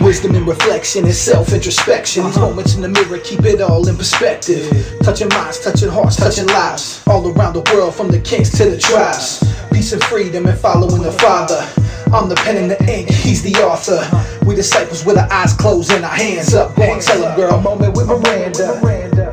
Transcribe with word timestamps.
Wisdom 0.00 0.36
and 0.36 0.46
reflection 0.46 1.04
and 1.04 1.14
self 1.14 1.52
introspection. 1.52 2.24
These 2.24 2.38
moments 2.38 2.76
in 2.76 2.82
the 2.82 2.88
mirror 2.88 3.18
keep 3.18 3.44
it 3.44 3.60
all 3.60 3.88
in 3.88 3.96
perspective. 3.96 4.70
Touching 5.02 5.28
minds, 5.30 5.58
touching 5.58 5.88
hearts, 5.88 6.16
touching 6.16 6.46
lives. 6.46 7.02
All 7.08 7.26
around 7.26 7.54
the 7.54 7.68
world, 7.74 7.94
from 7.96 8.08
the 8.08 8.20
kings 8.20 8.50
to 8.58 8.70
the 8.70 8.78
tribes. 8.78 9.42
Peace 9.72 9.92
and 9.92 10.02
freedom 10.04 10.46
and 10.46 10.58
following 10.58 11.02
the 11.02 11.12
Father. 11.12 11.68
I'm 12.12 12.28
the 12.28 12.36
pen 12.36 12.56
and 12.56 12.70
the 12.70 12.80
ink, 12.90 13.10
he's 13.10 13.42
the 13.42 13.54
author. 13.56 14.00
We 14.46 14.54
disciples 14.54 15.04
with 15.04 15.18
our 15.18 15.30
eyes 15.32 15.52
closed 15.52 15.90
and 15.90 16.04
our 16.04 16.10
hands 16.14 16.54
up. 16.54 16.76
Go 16.76 16.84
on, 16.84 17.00
tell 17.00 17.22
him, 17.22 17.36
girl. 17.36 17.60
Moment 17.60 17.96
with 17.96 18.06
Maranda. 18.06 19.27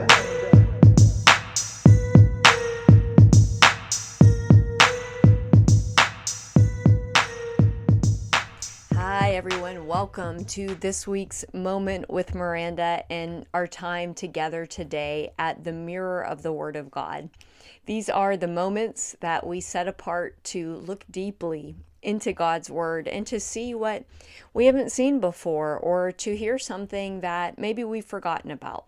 Welcome 9.86 10.46
to 10.46 10.74
this 10.74 11.06
week's 11.06 11.46
Moment 11.54 12.10
with 12.10 12.34
Maranda 12.34 13.04
and 13.12 13.46
our 13.54 13.68
time 13.68 14.16
together 14.16 14.66
today 14.66 15.32
at 15.38 15.64
the 15.64 15.71
Mirror 15.71 16.26
of 16.26 16.42
the 16.42 16.52
Word 16.52 16.76
of 16.76 16.89
God. 16.89 17.30
These 17.86 18.10
are 18.10 18.36
the 18.36 18.48
moments 18.48 19.16
that 19.20 19.46
we 19.46 19.62
set 19.62 19.88
apart 19.88 20.43
to 20.46 20.78
look 20.78 21.06
deeply 21.12 21.76
into 22.02 22.34
God's 22.34 22.71
Word 22.71 23.07
and 23.07 23.28
to 23.28 23.40
see 23.40 23.76
what 23.76 24.06
we 24.56 24.66
haven't 24.66 24.92
seen 24.92 25.20
before 25.20 25.78
or 25.78 26.12
to 26.14 26.36
hear 26.36 26.57
something 26.57 27.21
that 27.21 27.60
maybe 27.60 27.84
we've 27.84 28.04
forgotten 28.04 28.50
about. 28.50 28.86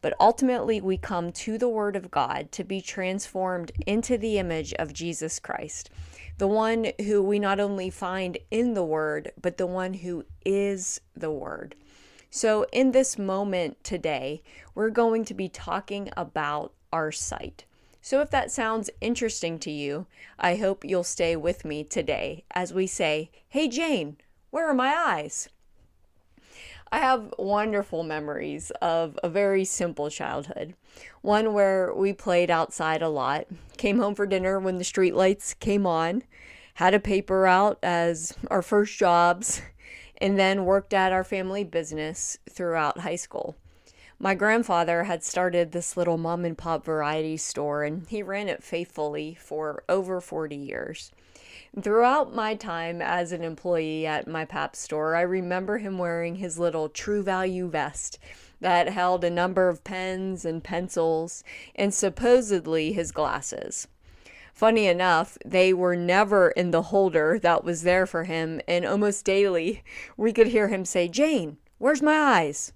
But 0.00 0.14
ultimately, 0.20 0.80
we 0.80 0.96
come 0.96 1.32
to 1.32 1.58
the 1.58 1.68
Word 1.68 1.96
of 1.96 2.10
God 2.10 2.52
to 2.52 2.64
be 2.64 2.80
transformed 2.80 3.72
into 3.86 4.16
the 4.16 4.38
image 4.38 4.72
of 4.74 4.92
Jesus 4.92 5.38
Christ 5.38 5.90
the 6.38 6.46
one 6.46 6.92
who 7.04 7.20
we 7.20 7.38
not 7.38 7.58
only 7.60 7.90
find 7.90 8.38
in 8.50 8.74
the 8.74 8.84
Word, 8.84 9.32
but 9.40 9.58
the 9.58 9.66
one 9.66 9.94
who 9.94 10.24
is 10.44 11.00
the 11.16 11.30
Word. 11.30 11.74
So, 12.30 12.64
in 12.72 12.92
this 12.92 13.18
moment 13.18 13.82
today, 13.82 14.42
we're 14.74 14.90
going 14.90 15.24
to 15.26 15.34
be 15.34 15.48
talking 15.48 16.10
about 16.16 16.72
our 16.92 17.10
sight. 17.10 17.64
So, 18.00 18.20
if 18.20 18.30
that 18.30 18.52
sounds 18.52 18.90
interesting 19.00 19.58
to 19.60 19.70
you, 19.70 20.06
I 20.38 20.56
hope 20.56 20.84
you'll 20.84 21.04
stay 21.04 21.34
with 21.34 21.64
me 21.64 21.82
today 21.82 22.44
as 22.52 22.72
we 22.72 22.86
say, 22.86 23.30
Hey, 23.48 23.66
Jane, 23.66 24.18
where 24.50 24.68
are 24.68 24.74
my 24.74 24.94
eyes? 24.94 25.48
I 26.90 27.00
have 27.00 27.34
wonderful 27.38 28.02
memories 28.02 28.70
of 28.80 29.18
a 29.22 29.28
very 29.28 29.64
simple 29.64 30.08
childhood. 30.08 30.74
One 31.20 31.52
where 31.52 31.92
we 31.94 32.14
played 32.14 32.50
outside 32.50 33.02
a 33.02 33.10
lot, 33.10 33.46
came 33.76 33.98
home 33.98 34.14
for 34.14 34.26
dinner 34.26 34.58
when 34.58 34.78
the 34.78 34.84
street 34.84 35.14
lights 35.14 35.52
came 35.52 35.86
on, 35.86 36.22
had 36.74 36.94
a 36.94 37.00
paper 37.00 37.40
route 37.40 37.78
as 37.82 38.34
our 38.50 38.62
first 38.62 38.98
jobs, 38.98 39.60
and 40.18 40.38
then 40.38 40.64
worked 40.64 40.94
at 40.94 41.12
our 41.12 41.24
family 41.24 41.62
business 41.62 42.38
throughout 42.48 43.00
high 43.00 43.16
school. 43.16 43.56
My 44.18 44.34
grandfather 44.34 45.04
had 45.04 45.22
started 45.22 45.72
this 45.72 45.96
little 45.96 46.18
mom 46.18 46.44
and 46.44 46.56
pop 46.56 46.84
variety 46.84 47.36
store, 47.36 47.84
and 47.84 48.06
he 48.08 48.22
ran 48.22 48.48
it 48.48 48.64
faithfully 48.64 49.36
for 49.38 49.84
over 49.88 50.20
40 50.20 50.56
years. 50.56 51.12
Throughout 51.80 52.34
my 52.34 52.54
time 52.54 53.00
as 53.00 53.32
an 53.32 53.42
employee 53.42 54.06
at 54.06 54.26
my 54.26 54.44
pap 54.44 54.74
store, 54.74 55.14
I 55.14 55.22
remember 55.22 55.78
him 55.78 55.98
wearing 55.98 56.36
his 56.36 56.58
little 56.58 56.88
True 56.88 57.22
Value 57.22 57.68
vest 57.68 58.18
that 58.60 58.88
held 58.88 59.24
a 59.24 59.30
number 59.30 59.68
of 59.68 59.84
pens 59.84 60.44
and 60.44 60.62
pencils 60.64 61.44
and 61.74 61.94
supposedly 61.94 62.92
his 62.92 63.12
glasses. 63.12 63.88
Funny 64.52 64.86
enough, 64.86 65.38
they 65.44 65.72
were 65.72 65.94
never 65.94 66.50
in 66.50 66.72
the 66.72 66.82
holder 66.82 67.38
that 67.38 67.62
was 67.62 67.82
there 67.82 68.06
for 68.06 68.24
him, 68.24 68.60
and 68.66 68.84
almost 68.84 69.24
daily 69.24 69.84
we 70.16 70.32
could 70.32 70.48
hear 70.48 70.66
him 70.66 70.84
say, 70.84 71.06
Jane, 71.06 71.58
where's 71.78 72.02
my 72.02 72.16
eyes? 72.16 72.72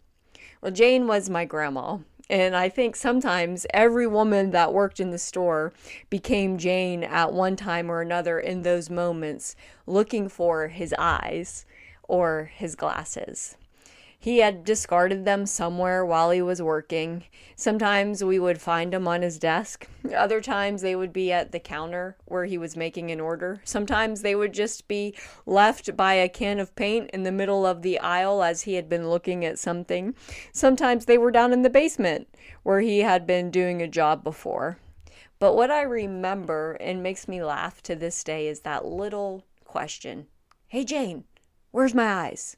Well, 0.61 0.71
Jane 0.71 1.09
was 1.09 1.29
my 1.29 1.45
grandma, 1.45 1.99
and 2.31 2.57
I 2.57 2.69
think 2.69 2.97
sometimes 2.97 3.67
every 3.75 4.07
woman 4.07 4.51
that 4.53 4.73
worked 4.73 5.01
in 5.01 5.11
the 5.11 5.19
store 5.19 5.73
became 6.11 6.59
Jane 6.59 7.05
at 7.05 7.33
one 7.33 7.57
time 7.57 7.91
or 7.91 8.01
another 8.01 8.39
in 8.39 8.63
those 8.63 8.89
moments, 8.89 9.57
looking 9.87 10.29
for 10.29 10.69
his 10.69 10.95
eyes 10.99 11.67
or 12.03 12.51
his 12.55 12.75
glasses. 12.75 13.57
He 14.23 14.39
had 14.39 14.63
discarded 14.63 15.25
them 15.25 15.47
somewhere 15.47 16.07
while 16.07 16.31
he 16.31 16.41
was 16.41 16.63
working. 16.63 17.25
Sometimes 17.57 18.23
we 18.23 18.39
would 18.39 18.61
find 18.61 18.93
them 18.93 19.09
on 19.09 19.23
his 19.23 19.37
desk. 19.37 19.89
Other 20.17 20.41
times 20.41 20.81
they 20.81 20.95
would 20.95 21.13
be 21.13 21.33
at 21.33 21.51
the 21.51 21.59
counter 21.59 22.17
where 22.27 22.45
he 22.45 22.57
was 22.57 22.77
making 22.77 23.11
an 23.11 23.19
order. 23.19 23.61
Sometimes 23.65 24.23
they 24.23 24.37
would 24.37 24.53
just 24.53 24.87
be 24.87 25.17
left 25.45 25.97
by 25.97 26.15
a 26.15 26.29
can 26.29 26.61
of 26.61 26.77
paint 26.77 27.11
in 27.11 27.25
the 27.25 27.33
middle 27.33 27.67
of 27.67 27.83
the 27.83 27.99
aisle 27.99 28.45
as 28.45 28.63
he 28.63 28.75
had 28.75 28.89
been 28.89 29.11
looking 29.11 29.45
at 29.45 29.59
something. 29.59 30.15
Sometimes 30.53 31.07
they 31.07 31.19
were 31.19 31.33
down 31.33 31.53
in 31.53 31.63
the 31.63 31.69
basement 31.69 32.29
where 32.63 32.81
he 32.81 33.01
had 33.01 33.27
been 33.27 33.51
doing 33.51 33.83
a 33.83 33.89
job 33.89 34.23
before. 34.23 34.79
But 35.41 35.57
what 35.57 35.73
I 35.73 35.83
remember 35.83 36.75
and 36.75 37.03
makes 37.03 37.27
me 37.27 37.43
laugh 37.43 37.83
to 37.83 37.97
this 37.97 38.23
day 38.23 38.47
is 38.47 38.61
that 38.61 38.85
little 38.87 39.43
question 39.65 40.29
Hey, 40.69 40.85
Jane, 40.85 41.25
where's 41.73 41.93
my 41.93 42.07
eyes? 42.07 42.57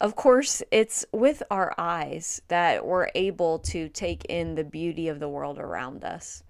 Of 0.00 0.16
course, 0.16 0.62
it's 0.70 1.04
with 1.12 1.42
our 1.50 1.74
eyes 1.76 2.40
that 2.48 2.86
we're 2.86 3.10
able 3.14 3.58
to 3.58 3.90
take 3.90 4.24
in 4.30 4.54
the 4.54 4.64
beauty 4.64 5.08
of 5.08 5.20
the 5.20 5.28
world 5.28 5.58
around 5.58 6.04
us. 6.04 6.42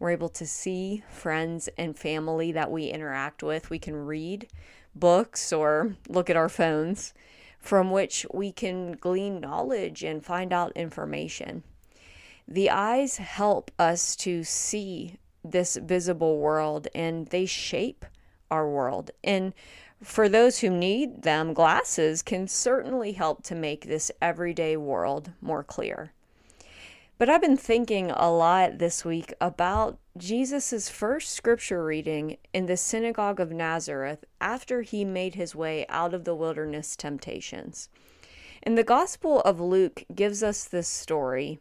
We're 0.00 0.10
able 0.10 0.28
to 0.30 0.44
see 0.44 1.04
friends 1.08 1.68
and 1.78 1.96
family 1.96 2.50
that 2.50 2.70
we 2.70 2.86
interact 2.86 3.44
with. 3.44 3.70
We 3.70 3.78
can 3.78 3.94
read 3.94 4.48
books 4.92 5.52
or 5.52 5.94
look 6.08 6.28
at 6.28 6.36
our 6.36 6.48
phones 6.48 7.14
from 7.60 7.92
which 7.92 8.26
we 8.34 8.50
can 8.50 8.92
glean 8.92 9.40
knowledge 9.40 10.02
and 10.02 10.24
find 10.24 10.52
out 10.52 10.72
information. 10.76 11.62
The 12.48 12.70
eyes 12.70 13.18
help 13.18 13.70
us 13.78 14.16
to 14.16 14.42
see 14.42 15.18
this 15.44 15.76
visible 15.76 16.38
world 16.38 16.88
and 16.92 17.28
they 17.28 17.46
shape 17.46 18.04
our 18.50 18.68
world. 18.68 19.10
And 19.22 19.52
for 20.02 20.28
those 20.28 20.58
who 20.58 20.70
need 20.70 21.22
them, 21.22 21.54
glasses 21.54 22.22
can 22.22 22.48
certainly 22.48 23.12
help 23.12 23.42
to 23.44 23.54
make 23.54 23.86
this 23.86 24.10
everyday 24.20 24.76
world 24.76 25.32
more 25.40 25.64
clear. 25.64 26.12
But 27.18 27.30
I've 27.30 27.40
been 27.40 27.56
thinking 27.56 28.10
a 28.10 28.30
lot 28.30 28.78
this 28.78 29.04
week 29.04 29.32
about 29.40 29.98
Jesus' 30.18 30.90
first 30.90 31.32
scripture 31.32 31.82
reading 31.82 32.36
in 32.52 32.66
the 32.66 32.76
synagogue 32.76 33.40
of 33.40 33.52
Nazareth 33.52 34.24
after 34.38 34.82
he 34.82 35.02
made 35.02 35.34
his 35.34 35.54
way 35.54 35.86
out 35.88 36.12
of 36.12 36.24
the 36.24 36.34
wilderness 36.34 36.94
temptations. 36.94 37.88
And 38.62 38.76
the 38.76 38.84
Gospel 38.84 39.40
of 39.42 39.60
Luke 39.60 40.04
gives 40.14 40.42
us 40.42 40.64
this 40.64 40.88
story, 40.88 41.58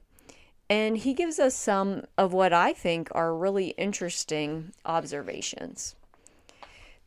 and 0.70 0.98
he 0.98 1.14
gives 1.14 1.40
us 1.40 1.56
some 1.56 2.04
of 2.18 2.34
what 2.34 2.52
I 2.52 2.74
think 2.74 3.08
are 3.14 3.34
really 3.34 3.70
interesting 3.78 4.74
observations 4.86 5.96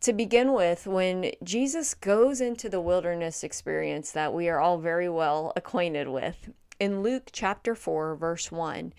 to 0.00 0.12
begin 0.12 0.52
with, 0.52 0.86
when 0.86 1.32
Jesus 1.42 1.94
goes 1.94 2.40
into 2.40 2.68
the 2.68 2.80
wilderness 2.80 3.42
experience 3.42 4.12
that 4.12 4.32
we 4.32 4.48
are 4.48 4.60
all 4.60 4.78
very 4.78 5.08
well 5.08 5.52
acquainted 5.56 6.08
with, 6.08 6.50
in 6.80 7.02
Luke 7.02 7.30
chapter 7.32 7.74
4, 7.74 8.14
verse 8.14 8.52
1, 8.52 8.92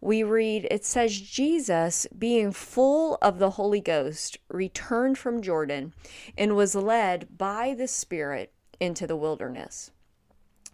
we 0.00 0.22
read 0.22 0.66
it 0.70 0.84
says, 0.84 1.20
Jesus, 1.20 2.06
being 2.18 2.50
full 2.50 3.18
of 3.20 3.38
the 3.38 3.50
Holy 3.50 3.80
Ghost, 3.80 4.38
returned 4.48 5.18
from 5.18 5.42
Jordan 5.42 5.92
and 6.38 6.56
was 6.56 6.74
led 6.74 7.36
by 7.36 7.74
the 7.74 7.88
Spirit 7.88 8.52
into 8.80 9.06
the 9.06 9.16
wilderness. 9.16 9.90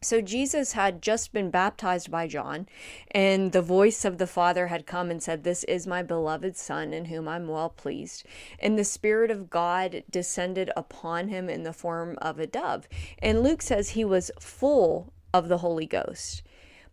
So 0.02 0.20
Jesus 0.20 0.72
had 0.72 1.00
just 1.00 1.32
been 1.32 1.50
baptized 1.50 2.10
by 2.10 2.26
John, 2.26 2.66
and 3.12 3.52
the 3.52 3.62
voice 3.62 4.04
of 4.04 4.18
the 4.18 4.26
Father 4.26 4.66
had 4.66 4.84
come 4.84 5.12
and 5.12 5.22
said, 5.22 5.44
This 5.44 5.62
is 5.64 5.86
my 5.86 6.02
beloved 6.02 6.56
Son, 6.56 6.92
in 6.92 7.04
whom 7.04 7.28
I'm 7.28 7.46
well 7.46 7.70
pleased. 7.70 8.26
And 8.58 8.76
the 8.76 8.84
Spirit 8.84 9.30
of 9.30 9.48
God 9.48 10.02
descended 10.10 10.72
upon 10.76 11.28
him 11.28 11.48
in 11.48 11.62
the 11.62 11.72
form 11.72 12.18
of 12.20 12.40
a 12.40 12.48
dove. 12.48 12.88
And 13.20 13.44
Luke 13.44 13.62
says 13.62 13.90
he 13.90 14.04
was 14.04 14.32
full 14.40 15.12
of 15.32 15.49
the 15.49 15.58
Holy 15.58 15.87
Ghost, 15.87 16.43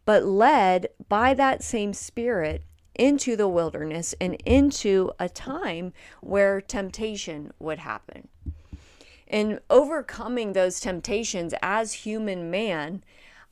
but 0.05 0.23
led 0.23 0.89
by 1.07 1.33
that 1.33 1.63
same 1.63 1.93
Spirit 1.93 2.63
into 2.93 3.35
the 3.35 3.47
wilderness 3.47 4.13
and 4.21 4.35
into 4.45 5.11
a 5.17 5.29
time 5.29 5.93
where 6.21 6.61
temptation 6.61 7.51
would 7.57 7.79
happen 7.79 8.27
and 9.29 9.59
overcoming 9.69 10.53
those 10.53 10.79
temptations 10.79 11.53
as 11.61 11.93
human 11.93 12.49
man 12.49 13.03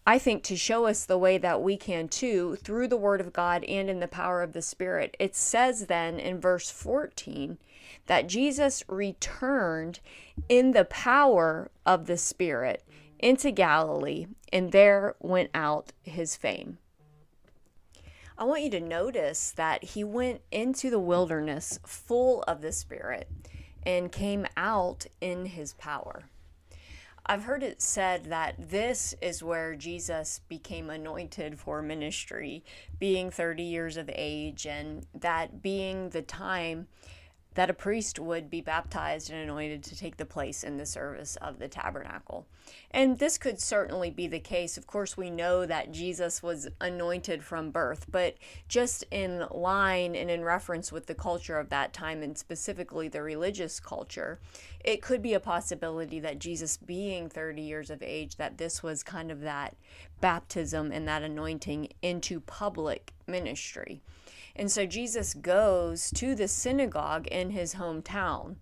I 0.08 0.20
think 0.20 0.42
to 0.44 0.56
show 0.56 0.86
us 0.86 1.04
the 1.04 1.18
way 1.18 1.38
that 1.38 1.62
we 1.62 1.76
can 1.76 2.08
too 2.08 2.56
through 2.64 2.88
the 2.88 2.96
Word 2.96 3.20
of 3.20 3.34
God 3.34 3.66
and 3.66 3.90
in 3.90 4.00
the 4.00 4.08
power 4.08 4.42
of 4.42 4.54
the 4.54 4.62
Spirit. 4.62 5.18
It 5.20 5.36
says 5.36 5.88
then 5.88 6.18
in 6.18 6.40
verse 6.40 6.72
14 6.72 7.58
that 8.06 8.28
Jesus 8.28 8.86
returned 8.88 10.00
in 10.48 10.72
the 10.72 10.86
power 10.86 11.70
of 11.86 12.06
the 12.06 12.18
Spirit 12.18 12.86
into 13.20 13.52
Galilee, 13.52 14.28
and 14.54 14.72
there 14.72 15.16
went 15.20 15.50
out 15.54 15.92
his 16.04 16.38
fame. 16.38 16.78
I 18.38 18.46
want 18.46 18.62
you 18.62 18.70
to 18.70 18.80
notice 18.80 19.52
that 19.52 19.84
he 19.84 20.06
went 20.06 20.40
into 20.52 20.90
the 20.90 21.00
wilderness 21.00 21.80
full 21.86 22.44
of 22.44 22.62
the 22.62 22.72
Spirit 22.72 23.30
and 23.88 24.12
came 24.12 24.46
out 24.58 25.06
in 25.22 25.46
his 25.46 25.72
power. 25.76 26.26
I've 27.26 27.44
heard 27.44 27.64
it 27.64 27.82
said 27.82 28.26
that 28.26 28.56
this 28.70 29.16
is 29.22 29.42
where 29.42 29.76
Jesus 29.76 30.42
became 30.50 30.90
anointed 30.90 31.58
for 31.58 31.82
ministry, 31.82 32.66
being 33.00 33.32
30 33.32 33.64
years 33.64 33.96
of 33.96 34.10
age, 34.14 34.68
and 34.68 35.06
that 35.14 35.62
being 35.62 36.10
the 36.10 36.22
time 36.22 36.88
that 37.58 37.72
a 37.72 37.74
priest 37.74 38.20
would 38.20 38.52
be 38.52 38.62
baptized 38.62 39.32
and 39.32 39.42
anointed 39.42 39.82
to 39.82 39.98
take 39.98 40.18
the 40.18 40.26
place 40.26 40.64
in 40.64 40.78
the 40.78 40.86
service 40.86 41.38
of 41.38 41.58
the 41.58 41.68
tabernacle. 41.68 42.46
And 42.92 43.18
this 43.18 43.40
could 43.40 43.60
certainly 43.60 44.12
be 44.12 44.28
the 44.28 44.40
case. 44.40 44.78
Of 44.78 44.86
course, 44.86 45.18
we 45.18 45.32
know 45.32 45.66
that 45.66 45.92
Jesus 45.92 46.44
was 46.44 46.68
anointed 46.80 47.44
from 47.44 47.72
birth, 47.72 48.06
but 48.12 48.36
just 48.68 49.06
in 49.10 49.48
line 49.50 50.16
and 50.16 50.30
in 50.30 50.44
reference 50.44 50.92
with 50.92 51.08
the 51.08 51.16
culture 51.16 51.58
of 51.58 51.70
that 51.70 51.94
time, 51.94 52.22
and 52.22 52.38
specifically 52.38 53.08
the 53.08 53.24
religious 53.24 53.80
culture, 53.80 54.40
it 54.86 55.02
could 55.02 55.24
be 55.24 55.34
a 55.34 55.40
possibility 55.40 56.20
that 56.20 56.38
Jesus, 56.38 56.78
being 56.78 57.28
30 57.28 57.64
years 57.64 57.90
of 57.90 58.04
age, 58.04 58.36
that 58.36 58.60
this 58.60 58.84
was 58.84 59.02
kind 59.02 59.32
of 59.32 59.42
that 59.42 59.76
baptism 60.22 60.92
and 60.92 61.08
that 61.08 61.24
anointing 61.24 61.90
into 62.04 62.40
public 62.40 63.14
ministry. 63.26 64.04
And 64.56 64.72
so 64.72 64.86
Jesus 64.86 65.34
goes 65.34 66.12
to 66.12 66.36
the 66.36 66.48
synagogue 66.48 67.28
in 67.28 67.52
his 67.52 67.76
hometown 67.76 68.58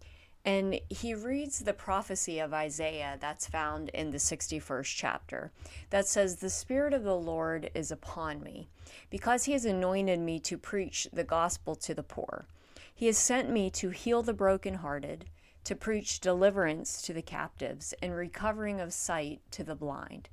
and 0.46 0.80
he 0.90 1.16
reads 1.16 1.60
the 1.60 1.74
prophecy 1.74 2.38
of 2.38 2.54
Isaiah 2.54 3.18
that's 3.20 3.48
found 3.48 3.90
in 3.90 4.12
the 4.12 4.20
61st 4.20 4.96
chapter 4.96 5.52
that 5.90 6.08
says, 6.08 6.36
The 6.36 6.52
Spirit 6.52 6.94
of 6.94 7.04
the 7.04 7.16
Lord 7.16 7.72
is 7.74 7.92
upon 7.92 8.44
me, 8.44 8.70
because 9.10 9.46
he 9.46 9.54
has 9.54 9.66
anointed 9.66 10.20
me 10.20 10.40
to 10.42 10.58
preach 10.60 11.08
the 11.12 11.24
gospel 11.24 11.76
to 11.78 11.96
the 11.96 12.04
poor. 12.04 12.46
He 12.94 13.08
has 13.08 13.18
sent 13.18 13.50
me 13.50 13.72
to 13.72 13.90
heal 13.90 14.22
the 14.22 14.36
brokenhearted, 14.36 15.26
to 15.64 15.76
preach 15.76 16.20
deliverance 16.20 17.02
to 17.02 17.14
the 17.14 17.24
captives, 17.24 17.96
and 18.00 18.16
recovering 18.16 18.80
of 18.80 18.94
sight 18.94 19.42
to 19.50 19.64
the 19.64 19.76
blind, 19.76 20.30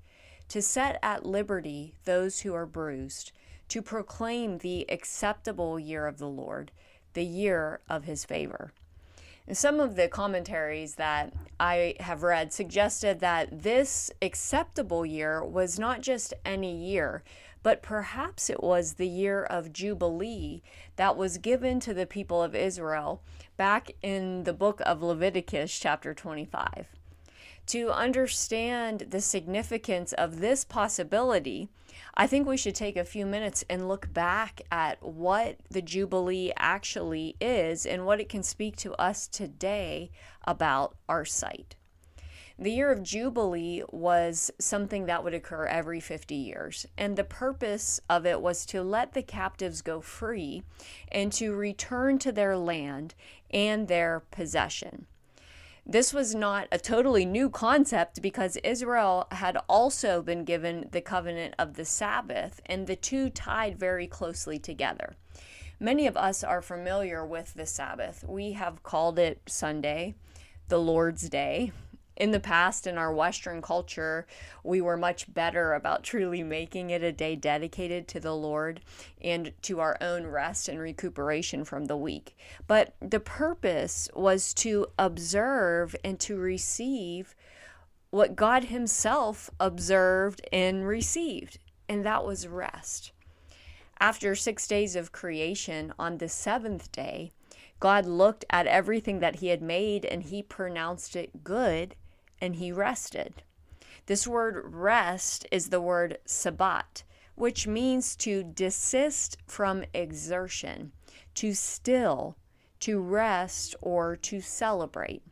to 0.48 0.60
set 0.60 0.98
at 1.02 1.24
liberty 1.24 1.94
those 2.04 2.40
who 2.40 2.52
are 2.52 2.66
bruised 2.66 3.32
to 3.72 3.80
proclaim 3.80 4.58
the 4.58 4.84
acceptable 4.90 5.80
year 5.80 6.06
of 6.06 6.18
the 6.18 6.28
Lord, 6.28 6.70
the 7.14 7.24
year 7.24 7.80
of 7.88 8.04
his 8.04 8.22
favor. 8.22 8.70
And 9.46 9.56
some 9.56 9.80
of 9.80 9.96
the 9.96 10.08
commentaries 10.08 10.96
that 10.96 11.32
I 11.58 11.94
have 11.98 12.22
read 12.22 12.52
suggested 12.52 13.20
that 13.20 13.62
this 13.62 14.10
acceptable 14.20 15.06
year 15.06 15.42
was 15.42 15.78
not 15.78 16.02
just 16.02 16.34
any 16.44 16.76
year, 16.76 17.22
but 17.62 17.80
perhaps 17.80 18.50
it 18.50 18.62
was 18.62 18.92
the 18.92 19.08
year 19.08 19.42
of 19.42 19.72
Jubilee 19.72 20.60
that 20.96 21.16
was 21.16 21.38
given 21.38 21.80
to 21.80 21.94
the 21.94 22.04
people 22.04 22.42
of 22.42 22.54
Israel 22.54 23.22
back 23.56 23.92
in 24.02 24.44
the 24.44 24.52
book 24.52 24.82
of 24.84 25.02
Leviticus, 25.02 25.78
chapter 25.78 26.12
25. 26.12 26.88
To 27.66 27.90
understand 27.90 29.06
the 29.10 29.20
significance 29.20 30.12
of 30.12 30.40
this 30.40 30.64
possibility, 30.64 31.68
I 32.14 32.26
think 32.26 32.46
we 32.46 32.56
should 32.56 32.74
take 32.74 32.96
a 32.96 33.04
few 33.04 33.24
minutes 33.24 33.64
and 33.70 33.88
look 33.88 34.12
back 34.12 34.60
at 34.70 35.02
what 35.02 35.56
the 35.70 35.80
Jubilee 35.80 36.52
actually 36.56 37.36
is 37.40 37.86
and 37.86 38.04
what 38.04 38.20
it 38.20 38.28
can 38.28 38.42
speak 38.42 38.76
to 38.78 38.92
us 38.94 39.26
today 39.26 40.10
about 40.44 40.96
our 41.08 41.24
sight. 41.24 41.76
The 42.58 42.70
year 42.70 42.92
of 42.92 43.02
Jubilee 43.02 43.82
was 43.90 44.50
something 44.58 45.06
that 45.06 45.24
would 45.24 45.34
occur 45.34 45.64
every 45.64 46.00
50 46.00 46.34
years, 46.34 46.86
and 46.98 47.16
the 47.16 47.24
purpose 47.24 48.00
of 48.10 48.26
it 48.26 48.42
was 48.42 48.66
to 48.66 48.82
let 48.82 49.14
the 49.14 49.22
captives 49.22 49.80
go 49.80 50.00
free 50.00 50.62
and 51.10 51.32
to 51.32 51.54
return 51.54 52.18
to 52.18 52.30
their 52.30 52.56
land 52.56 53.14
and 53.50 53.88
their 53.88 54.20
possession. 54.30 55.06
This 55.84 56.14
was 56.14 56.34
not 56.34 56.68
a 56.70 56.78
totally 56.78 57.24
new 57.24 57.50
concept 57.50 58.22
because 58.22 58.56
Israel 58.58 59.26
had 59.32 59.58
also 59.68 60.22
been 60.22 60.44
given 60.44 60.88
the 60.92 61.00
covenant 61.00 61.54
of 61.58 61.74
the 61.74 61.84
Sabbath, 61.84 62.60
and 62.66 62.86
the 62.86 62.96
two 62.96 63.28
tied 63.28 63.78
very 63.78 64.06
closely 64.06 64.58
together. 64.58 65.16
Many 65.80 66.06
of 66.06 66.16
us 66.16 66.44
are 66.44 66.62
familiar 66.62 67.26
with 67.26 67.54
the 67.54 67.66
Sabbath. 67.66 68.24
We 68.26 68.52
have 68.52 68.84
called 68.84 69.18
it 69.18 69.40
Sunday, 69.46 70.14
the 70.68 70.78
Lord's 70.78 71.28
Day, 71.28 71.72
in 72.22 72.30
the 72.30 72.38
past 72.38 72.86
in 72.86 72.96
our 72.96 73.12
western 73.12 73.60
culture 73.60 74.28
we 74.62 74.80
were 74.80 74.96
much 74.96 75.34
better 75.34 75.74
about 75.74 76.04
truly 76.04 76.40
making 76.40 76.88
it 76.88 77.02
a 77.02 77.10
day 77.10 77.34
dedicated 77.34 78.06
to 78.06 78.20
the 78.20 78.32
lord 78.32 78.80
and 79.20 79.52
to 79.60 79.80
our 79.80 79.98
own 80.00 80.24
rest 80.24 80.68
and 80.68 80.78
recuperation 80.78 81.64
from 81.64 81.86
the 81.86 81.96
week. 81.96 82.36
But 82.68 82.94
the 83.00 83.18
purpose 83.18 84.08
was 84.14 84.54
to 84.54 84.86
observe 85.00 85.96
and 86.04 86.20
to 86.20 86.36
receive 86.36 87.34
what 88.10 88.36
god 88.36 88.66
himself 88.66 89.50
observed 89.58 90.46
and 90.52 90.86
received 90.86 91.58
and 91.88 92.06
that 92.06 92.24
was 92.24 92.46
rest. 92.46 93.10
After 93.98 94.36
6 94.36 94.68
days 94.68 94.94
of 94.94 95.10
creation 95.10 95.92
on 95.98 96.18
the 96.18 96.26
7th 96.26 96.92
day 96.92 97.32
God 97.80 98.06
looked 98.06 98.44
at 98.48 98.68
everything 98.68 99.18
that 99.18 99.40
he 99.40 99.48
had 99.48 99.60
made 99.60 100.04
and 100.04 100.22
he 100.22 100.40
pronounced 100.40 101.16
it 101.16 101.42
good 101.42 101.96
and 102.42 102.56
he 102.56 102.72
rested. 102.72 103.42
This 104.06 104.26
word 104.26 104.74
rest 104.74 105.46
is 105.52 105.68
the 105.68 105.80
word 105.80 106.18
sabbat, 106.26 107.04
which 107.36 107.68
means 107.68 108.16
to 108.16 108.42
desist 108.42 109.38
from 109.46 109.84
exertion, 109.94 110.90
to 111.36 111.54
still, 111.54 112.36
to 112.80 113.00
rest, 113.00 113.76
or 113.80 114.16
to 114.16 114.40
celebrate. 114.40 115.22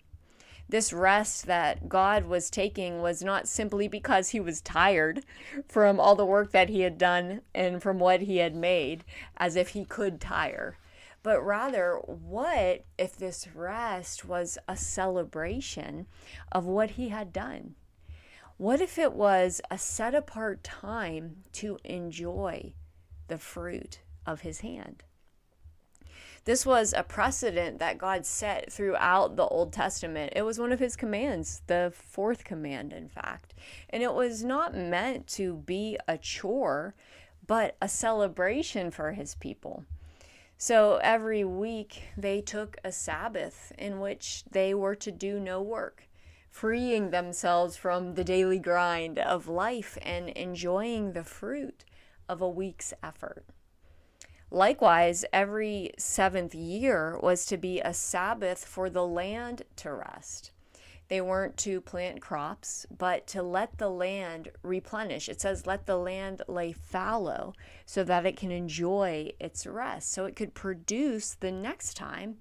This 0.69 0.93
rest 0.93 1.47
that 1.47 1.89
God 1.89 2.27
was 2.27 2.49
taking 2.49 3.03
was 3.03 3.25
not 3.25 3.49
simply 3.49 3.89
because 3.89 4.29
he 4.29 4.39
was 4.39 4.61
tired 4.61 5.25
from 5.67 5.99
all 5.99 6.15
the 6.15 6.25
work 6.25 6.53
that 6.53 6.69
he 6.69 6.83
had 6.83 6.97
done 6.97 7.41
and 7.53 7.83
from 7.83 7.99
what 7.99 8.21
he 8.21 8.37
had 8.37 8.55
made, 8.55 9.03
as 9.37 9.57
if 9.57 9.71
he 9.71 9.85
could 9.85 10.21
tire 10.21 10.77
but 11.23 11.45
rather, 11.45 11.97
what 12.07 12.85
if 12.97 13.17
this 13.17 13.49
rest 13.55 14.25
was 14.25 14.59
a 14.67 14.77
celebration 14.77 16.07
of 16.51 16.65
what 16.65 16.93
he 16.93 17.11
had 17.11 17.33
done? 17.33 17.75
What 18.57 18.81
if 18.81 18.99
it 18.99 19.13
was 19.13 19.61
a 19.71 19.79
set 19.79 20.15
apart 20.15 20.63
time 20.63 21.45
to 21.53 21.79
enjoy 21.85 22.75
the 23.29 23.39
fruit 23.39 24.01
of 24.27 24.41
his 24.43 24.61
hand? 24.61 25.03
This 26.45 26.65
was 26.65 26.95
a 26.95 27.03
precedent 27.03 27.79
that 27.81 27.99
God 27.99 28.25
set 28.25 28.73
throughout 28.73 29.37
the 29.37 29.47
Old 29.47 29.73
Testament. 29.73 30.33
It 30.35 30.43
was 30.43 30.59
one 30.59 30.73
of 30.73 30.81
his 30.81 30.97
commands, 30.97 31.61
the 31.67 31.93
fourth 31.95 32.45
command, 32.45 32.93
in 32.95 33.09
fact. 33.09 33.55
And 33.91 34.03
it 34.03 34.15
was 34.15 34.43
not 34.43 34.75
meant 34.75 35.27
to 35.29 35.55
be 35.55 35.99
a 36.09 36.17
chore, 36.17 36.95
but 37.47 37.77
a 37.83 37.89
celebration 37.89 38.91
for 38.91 39.12
his 39.12 39.35
people. 39.35 39.85
So 40.62 41.00
every 41.02 41.43
week 41.43 42.02
they 42.19 42.43
took 42.43 42.76
a 42.85 42.93
Sabbath 42.93 43.73
in 43.79 43.99
which 43.99 44.45
they 44.50 44.75
were 44.75 44.95
to 44.97 45.11
do 45.11 45.40
no 45.40 45.62
work, 45.62 46.07
freeing 46.50 47.09
themselves 47.09 47.79
from 47.79 48.12
the 48.12 48.25
daily 48.25 48.59
grind 48.59 49.19
of 49.19 49.49
life 49.49 49.97
and 50.02 50.29
enjoying 50.29 51.14
the 51.14 51.25
fruit 51.25 51.87
of 52.29 52.43
a 52.43 52.49
week's 52.50 52.93
effort. 53.02 53.47
Likewise, 54.50 55.25
every 55.33 55.93
seventh 55.97 56.55
year 56.55 57.19
was 57.23 57.47
to 57.47 57.57
be 57.57 57.81
a 57.81 57.95
Sabbath 57.95 58.62
for 58.62 58.90
the 58.90 59.07
land 59.07 59.62
to 59.76 59.90
rest. 59.95 60.50
They 61.11 61.21
weren't 61.21 61.57
to 61.59 61.81
plant 61.81 62.21
crops, 62.21 62.87
but 62.97 63.26
to 63.29 63.43
let 63.43 63.79
the 63.79 63.88
land 63.88 64.49
replenish. 64.62 65.29
It 65.29 65.40
says, 65.40 65.67
let 65.67 65.85
the 65.85 65.97
land 65.97 66.43
lay 66.47 66.71
fallow 66.71 67.52
so 67.85 68.05
that 68.05 68.25
it 68.25 68.37
can 68.37 68.52
enjoy 68.52 69.33
its 69.40 69.67
rest, 69.67 70.12
so 70.12 70.25
it 70.25 70.37
could 70.37 70.55
produce 70.55 71.35
the 71.35 71.50
next 71.50 71.97
time 71.97 72.37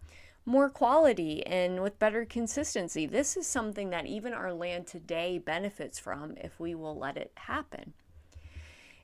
more 0.45 0.69
quality 0.69 1.45
and 1.47 1.81
with 1.81 1.97
better 1.97 2.25
consistency. 2.25 3.07
This 3.07 3.35
is 3.35 3.47
something 3.47 3.89
that 3.89 4.05
even 4.05 4.33
our 4.33 4.53
land 4.53 4.85
today 4.85 5.39
benefits 5.39 5.97
from 5.97 6.35
if 6.37 6.59
we 6.59 6.75
will 6.75 6.97
let 6.97 7.17
it 7.17 7.31
happen. 7.35 7.93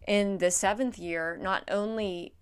In 0.07 0.37
the 0.37 0.51
seventh 0.51 0.99
year, 0.99 1.39
not 1.41 1.63
only 1.71 2.33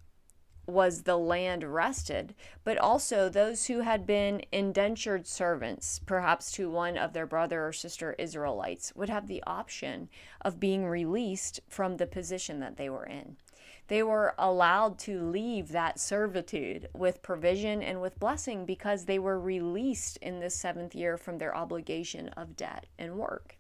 was 0.65 1.03
the 1.03 1.17
land 1.17 1.63
rested, 1.63 2.34
but 2.63 2.77
also 2.77 3.27
those 3.27 3.65
who 3.65 3.79
had 3.79 4.05
been 4.05 4.41
indentured 4.51 5.27
servants, 5.27 6.00
perhaps 6.05 6.51
to 6.53 6.70
one 6.70 6.98
of 6.98 7.13
their 7.13 7.25
brother 7.25 7.67
or 7.67 7.74
sister 7.74 8.15
Israelites, 8.17 8.93
would 8.96 9.10
have 9.10 9.27
the 9.27 9.43
option 9.46 10.10
of 10.41 10.60
being 10.60 10.86
released 10.86 11.60
from 11.67 11.98
the 11.98 12.08
position 12.08 12.60
that 12.60 12.77
they 12.77 12.89
were 12.89 13.05
in. 13.05 13.38
They 13.88 14.01
were 14.01 14.34
allowed 14.38 14.98
to 15.00 15.22
leave 15.22 15.70
that 15.70 16.00
servitude 16.00 16.88
with 16.93 17.22
provision 17.22 17.84
and 17.84 18.01
with 18.01 18.20
blessing 18.20 18.65
because 18.65 19.05
they 19.05 19.20
were 19.20 19.39
released 19.39 20.17
in 20.17 20.39
this 20.39 20.55
seventh 20.55 20.96
year 20.96 21.17
from 21.17 21.38
their 21.38 21.55
obligation 21.55 22.29
of 22.29 22.55
debt 22.55 22.86
and 22.98 23.17
work 23.17 23.58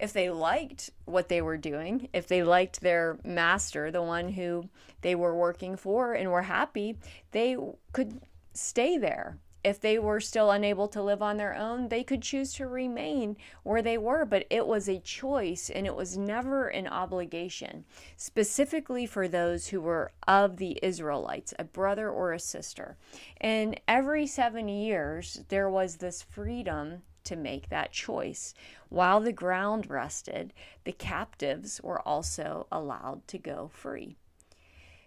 if 0.00 0.12
they 0.12 0.30
liked 0.30 0.90
what 1.04 1.28
they 1.28 1.42
were 1.42 1.56
doing, 1.56 2.08
if 2.12 2.26
they 2.26 2.42
liked 2.42 2.80
their 2.80 3.18
master, 3.24 3.90
the 3.90 4.02
one 4.02 4.30
who 4.30 4.68
they 5.02 5.14
were 5.14 5.34
working 5.34 5.76
for, 5.76 6.14
and 6.14 6.30
were 6.30 6.42
happy, 6.42 6.96
they 7.32 7.56
could 7.92 8.20
stay 8.52 8.98
there 8.98 9.38
if 9.64 9.80
they 9.80 9.98
were 9.98 10.20
still 10.20 10.50
unable 10.50 10.88
to 10.88 11.02
live 11.02 11.20
on 11.20 11.36
their 11.36 11.54
own, 11.54 11.88
they 11.88 12.04
could 12.04 12.22
choose 12.22 12.54
to 12.54 12.66
remain 12.66 13.36
where 13.64 13.82
they 13.82 13.98
were, 13.98 14.24
but 14.24 14.46
it 14.50 14.66
was 14.66 14.88
a 14.88 15.00
choice 15.00 15.68
and 15.68 15.86
it 15.86 15.94
was 15.94 16.16
never 16.16 16.68
an 16.68 16.86
obligation, 16.86 17.84
specifically 18.16 19.04
for 19.04 19.26
those 19.26 19.68
who 19.68 19.80
were 19.80 20.12
of 20.26 20.56
the 20.56 20.78
Israelites, 20.82 21.52
a 21.58 21.64
brother 21.64 22.08
or 22.08 22.32
a 22.32 22.38
sister. 22.38 22.96
And 23.40 23.80
every 23.88 24.26
seven 24.26 24.68
years, 24.68 25.42
there 25.48 25.68
was 25.68 25.96
this 25.96 26.22
freedom 26.22 27.02
to 27.28 27.36
make 27.36 27.68
that 27.68 27.92
choice. 27.92 28.54
While 28.88 29.20
the 29.20 29.32
ground 29.32 29.88
rested, 29.88 30.52
the 30.84 30.92
captives 30.92 31.80
were 31.82 32.00
also 32.00 32.66
allowed 32.72 33.26
to 33.28 33.38
go 33.38 33.70
free. 33.72 34.16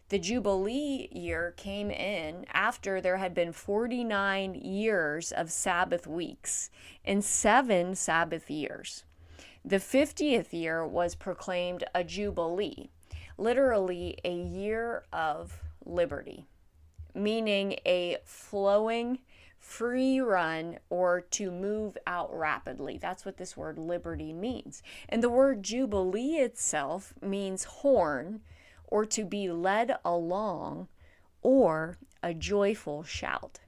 The 0.09 0.19
Jubilee 0.19 1.07
year 1.09 1.53
came 1.55 1.89
in 1.89 2.45
after 2.51 2.99
there 2.99 3.15
had 3.15 3.33
been 3.33 3.53
49 3.53 4.55
years 4.55 5.31
of 5.31 5.49
Sabbath 5.49 6.05
weeks 6.05 6.69
and 7.05 7.23
seven 7.23 7.95
Sabbath 7.95 8.49
years. 8.49 9.05
The 9.63 9.77
50th 9.77 10.51
year 10.51 10.85
was 10.85 11.15
proclaimed 11.15 11.85
a 11.95 12.03
Jubilee, 12.03 12.89
literally 13.37 14.17
a 14.25 14.35
year 14.35 15.05
of 15.13 15.61
liberty, 15.85 16.45
meaning 17.15 17.77
a 17.85 18.17
flowing, 18.25 19.19
free 19.61 20.19
run 20.19 20.79
or 20.89 21.21
to 21.21 21.51
move 21.51 21.95
out 22.07 22.35
rapidly. 22.35 22.97
That's 22.97 23.23
what 23.23 23.37
this 23.37 23.55
word 23.55 23.77
liberty 23.77 24.33
means. 24.33 24.81
And 25.07 25.23
the 25.23 25.29
word 25.29 25.63
Jubilee 25.63 26.37
itself 26.37 27.13
means 27.21 27.63
horn 27.63 28.41
or 28.87 29.05
to 29.05 29.23
be 29.23 29.49
led 29.49 29.95
along, 30.03 30.89
or 31.41 31.97
a 32.21 32.33
joyful 32.33 33.03
shout. 33.03 33.61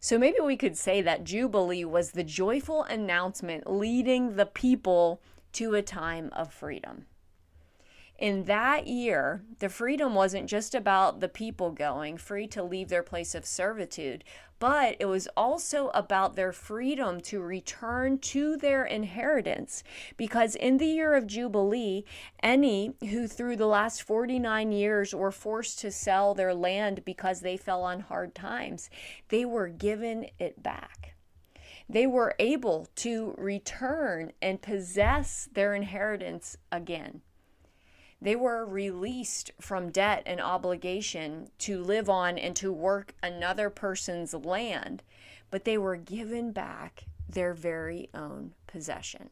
So 0.00 0.18
maybe 0.18 0.38
we 0.42 0.56
could 0.56 0.76
say 0.76 1.02
that 1.02 1.24
Jubilee 1.24 1.84
was 1.84 2.12
the 2.12 2.24
joyful 2.24 2.84
announcement 2.84 3.70
leading 3.70 4.36
the 4.36 4.46
people 4.46 5.20
to 5.52 5.74
a 5.74 5.82
time 5.82 6.30
of 6.32 6.52
freedom. 6.52 7.06
In 8.18 8.44
that 8.44 8.86
year, 8.86 9.42
the 9.58 9.68
freedom 9.68 10.14
wasn't 10.14 10.48
just 10.48 10.74
about 10.74 11.20
the 11.20 11.28
people 11.28 11.70
going 11.70 12.16
free 12.16 12.46
to 12.48 12.62
leave 12.62 12.88
their 12.88 13.02
place 13.02 13.34
of 13.34 13.44
servitude, 13.44 14.24
but 14.58 14.96
it 14.98 15.04
was 15.04 15.28
also 15.36 15.88
about 15.88 16.34
their 16.34 16.52
freedom 16.52 17.20
to 17.20 17.40
return 17.40 18.16
to 18.18 18.56
their 18.56 18.86
inheritance. 18.86 19.84
Because 20.16 20.54
in 20.54 20.78
the 20.78 20.86
year 20.86 21.14
of 21.14 21.26
Jubilee, 21.26 22.04
any 22.42 22.94
who 23.10 23.28
through 23.28 23.56
the 23.56 23.66
last 23.66 24.02
49 24.02 24.72
years 24.72 25.14
were 25.14 25.30
forced 25.30 25.78
to 25.80 25.90
sell 25.90 26.32
their 26.32 26.54
land 26.54 27.04
because 27.04 27.40
they 27.40 27.58
fell 27.58 27.82
on 27.82 28.00
hard 28.00 28.34
times, 28.34 28.88
they 29.28 29.44
were 29.44 29.68
given 29.68 30.26
it 30.38 30.62
back 30.62 31.12
they 31.88 32.06
were 32.06 32.34
able 32.40 32.88
to 32.96 33.32
return 33.38 34.32
and 34.42 34.60
possess 34.60 35.48
their 35.52 35.72
inheritance 35.72 36.56
again. 36.72 37.22
They 38.20 38.36
were 38.36 38.64
released 38.64 39.50
from 39.60 39.90
debt 39.90 40.22
and 40.24 40.40
obligation 40.40 41.50
to 41.58 41.82
live 41.82 42.08
on 42.08 42.38
and 42.38 42.56
to 42.56 42.72
work 42.72 43.14
another 43.22 43.68
person's 43.70 44.32
land, 44.32 45.02
but 45.50 45.64
they 45.64 45.76
were 45.76 45.96
given 45.96 46.52
back 46.52 47.04
their 47.28 47.52
very 47.52 48.08
own 48.14 48.54
possession. 48.66 49.30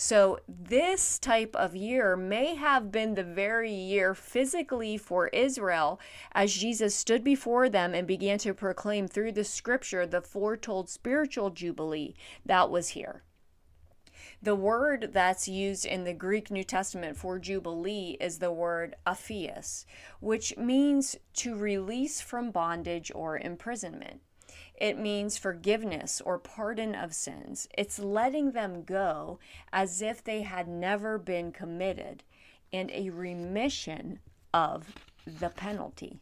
So, 0.00 0.38
this 0.46 1.18
type 1.18 1.56
of 1.56 1.74
year 1.74 2.14
may 2.14 2.54
have 2.54 2.92
been 2.92 3.14
the 3.14 3.24
very 3.24 3.72
year 3.72 4.14
physically 4.14 4.96
for 4.96 5.26
Israel 5.28 5.98
as 6.30 6.54
Jesus 6.54 6.94
stood 6.94 7.24
before 7.24 7.68
them 7.68 7.94
and 7.94 8.06
began 8.06 8.38
to 8.38 8.54
proclaim 8.54 9.08
through 9.08 9.32
the 9.32 9.42
scripture 9.42 10.06
the 10.06 10.20
foretold 10.20 10.88
spiritual 10.88 11.50
jubilee 11.50 12.14
that 12.46 12.70
was 12.70 12.90
here. 12.90 13.24
The 14.40 14.54
word 14.54 15.10
that's 15.12 15.48
used 15.48 15.84
in 15.84 16.04
the 16.04 16.12
Greek 16.12 16.48
New 16.48 16.62
Testament 16.62 17.16
for 17.16 17.40
Jubilee 17.40 18.16
is 18.20 18.38
the 18.38 18.52
word 18.52 18.94
aphesis, 19.04 19.84
which 20.20 20.56
means 20.56 21.16
to 21.34 21.56
release 21.56 22.20
from 22.20 22.52
bondage 22.52 23.10
or 23.14 23.36
imprisonment. 23.36 24.20
It 24.74 24.96
means 24.96 25.36
forgiveness 25.36 26.20
or 26.20 26.38
pardon 26.38 26.94
of 26.94 27.14
sins. 27.14 27.68
It's 27.76 27.98
letting 27.98 28.52
them 28.52 28.84
go 28.84 29.40
as 29.72 30.00
if 30.00 30.22
they 30.22 30.42
had 30.42 30.68
never 30.68 31.18
been 31.18 31.50
committed 31.50 32.22
and 32.72 32.92
a 32.92 33.10
remission 33.10 34.20
of 34.54 34.86
the 35.26 35.48
penalty. 35.48 36.20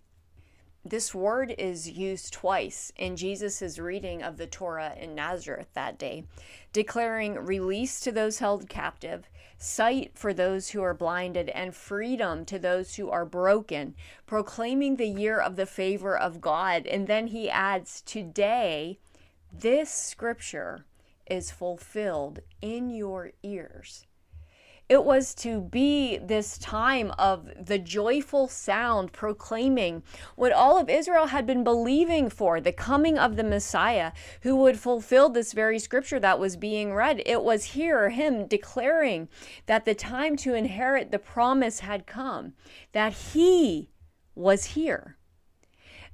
This 0.88 1.12
word 1.12 1.52
is 1.58 1.90
used 1.90 2.32
twice 2.32 2.92
in 2.94 3.16
Jesus' 3.16 3.76
reading 3.76 4.22
of 4.22 4.36
the 4.36 4.46
Torah 4.46 4.94
in 4.96 5.16
Nazareth 5.16 5.66
that 5.72 5.98
day, 5.98 6.26
declaring 6.72 7.34
release 7.34 7.98
to 7.98 8.12
those 8.12 8.38
held 8.38 8.68
captive, 8.68 9.28
sight 9.58 10.12
for 10.14 10.32
those 10.32 10.68
who 10.68 10.82
are 10.82 10.94
blinded, 10.94 11.48
and 11.48 11.74
freedom 11.74 12.44
to 12.44 12.60
those 12.60 12.94
who 12.94 13.10
are 13.10 13.24
broken, 13.24 13.96
proclaiming 14.26 14.94
the 14.94 15.08
year 15.08 15.40
of 15.40 15.56
the 15.56 15.66
favor 15.66 16.16
of 16.16 16.40
God. 16.40 16.86
And 16.86 17.08
then 17.08 17.26
he 17.26 17.50
adds, 17.50 18.00
Today, 18.02 19.00
this 19.52 19.90
scripture 19.90 20.84
is 21.26 21.50
fulfilled 21.50 22.38
in 22.62 22.90
your 22.90 23.32
ears. 23.42 24.06
It 24.88 25.04
was 25.04 25.34
to 25.36 25.60
be 25.60 26.16
this 26.16 26.56
time 26.58 27.10
of 27.18 27.50
the 27.58 27.78
joyful 27.78 28.46
sound 28.46 29.12
proclaiming 29.12 30.04
what 30.36 30.52
all 30.52 30.78
of 30.78 30.88
Israel 30.88 31.26
had 31.26 31.44
been 31.44 31.64
believing 31.64 32.30
for 32.30 32.60
the 32.60 32.70
coming 32.70 33.18
of 33.18 33.34
the 33.34 33.42
Messiah 33.42 34.12
who 34.42 34.54
would 34.56 34.78
fulfill 34.78 35.28
this 35.28 35.52
very 35.52 35.80
scripture 35.80 36.20
that 36.20 36.38
was 36.38 36.56
being 36.56 36.94
read. 36.94 37.20
It 37.26 37.42
was 37.42 37.64
here, 37.64 38.10
him 38.10 38.46
declaring 38.46 39.28
that 39.66 39.86
the 39.86 39.94
time 39.94 40.36
to 40.36 40.54
inherit 40.54 41.10
the 41.10 41.18
promise 41.18 41.80
had 41.80 42.06
come, 42.06 42.52
that 42.92 43.12
he 43.12 43.90
was 44.36 44.66
here 44.66 45.16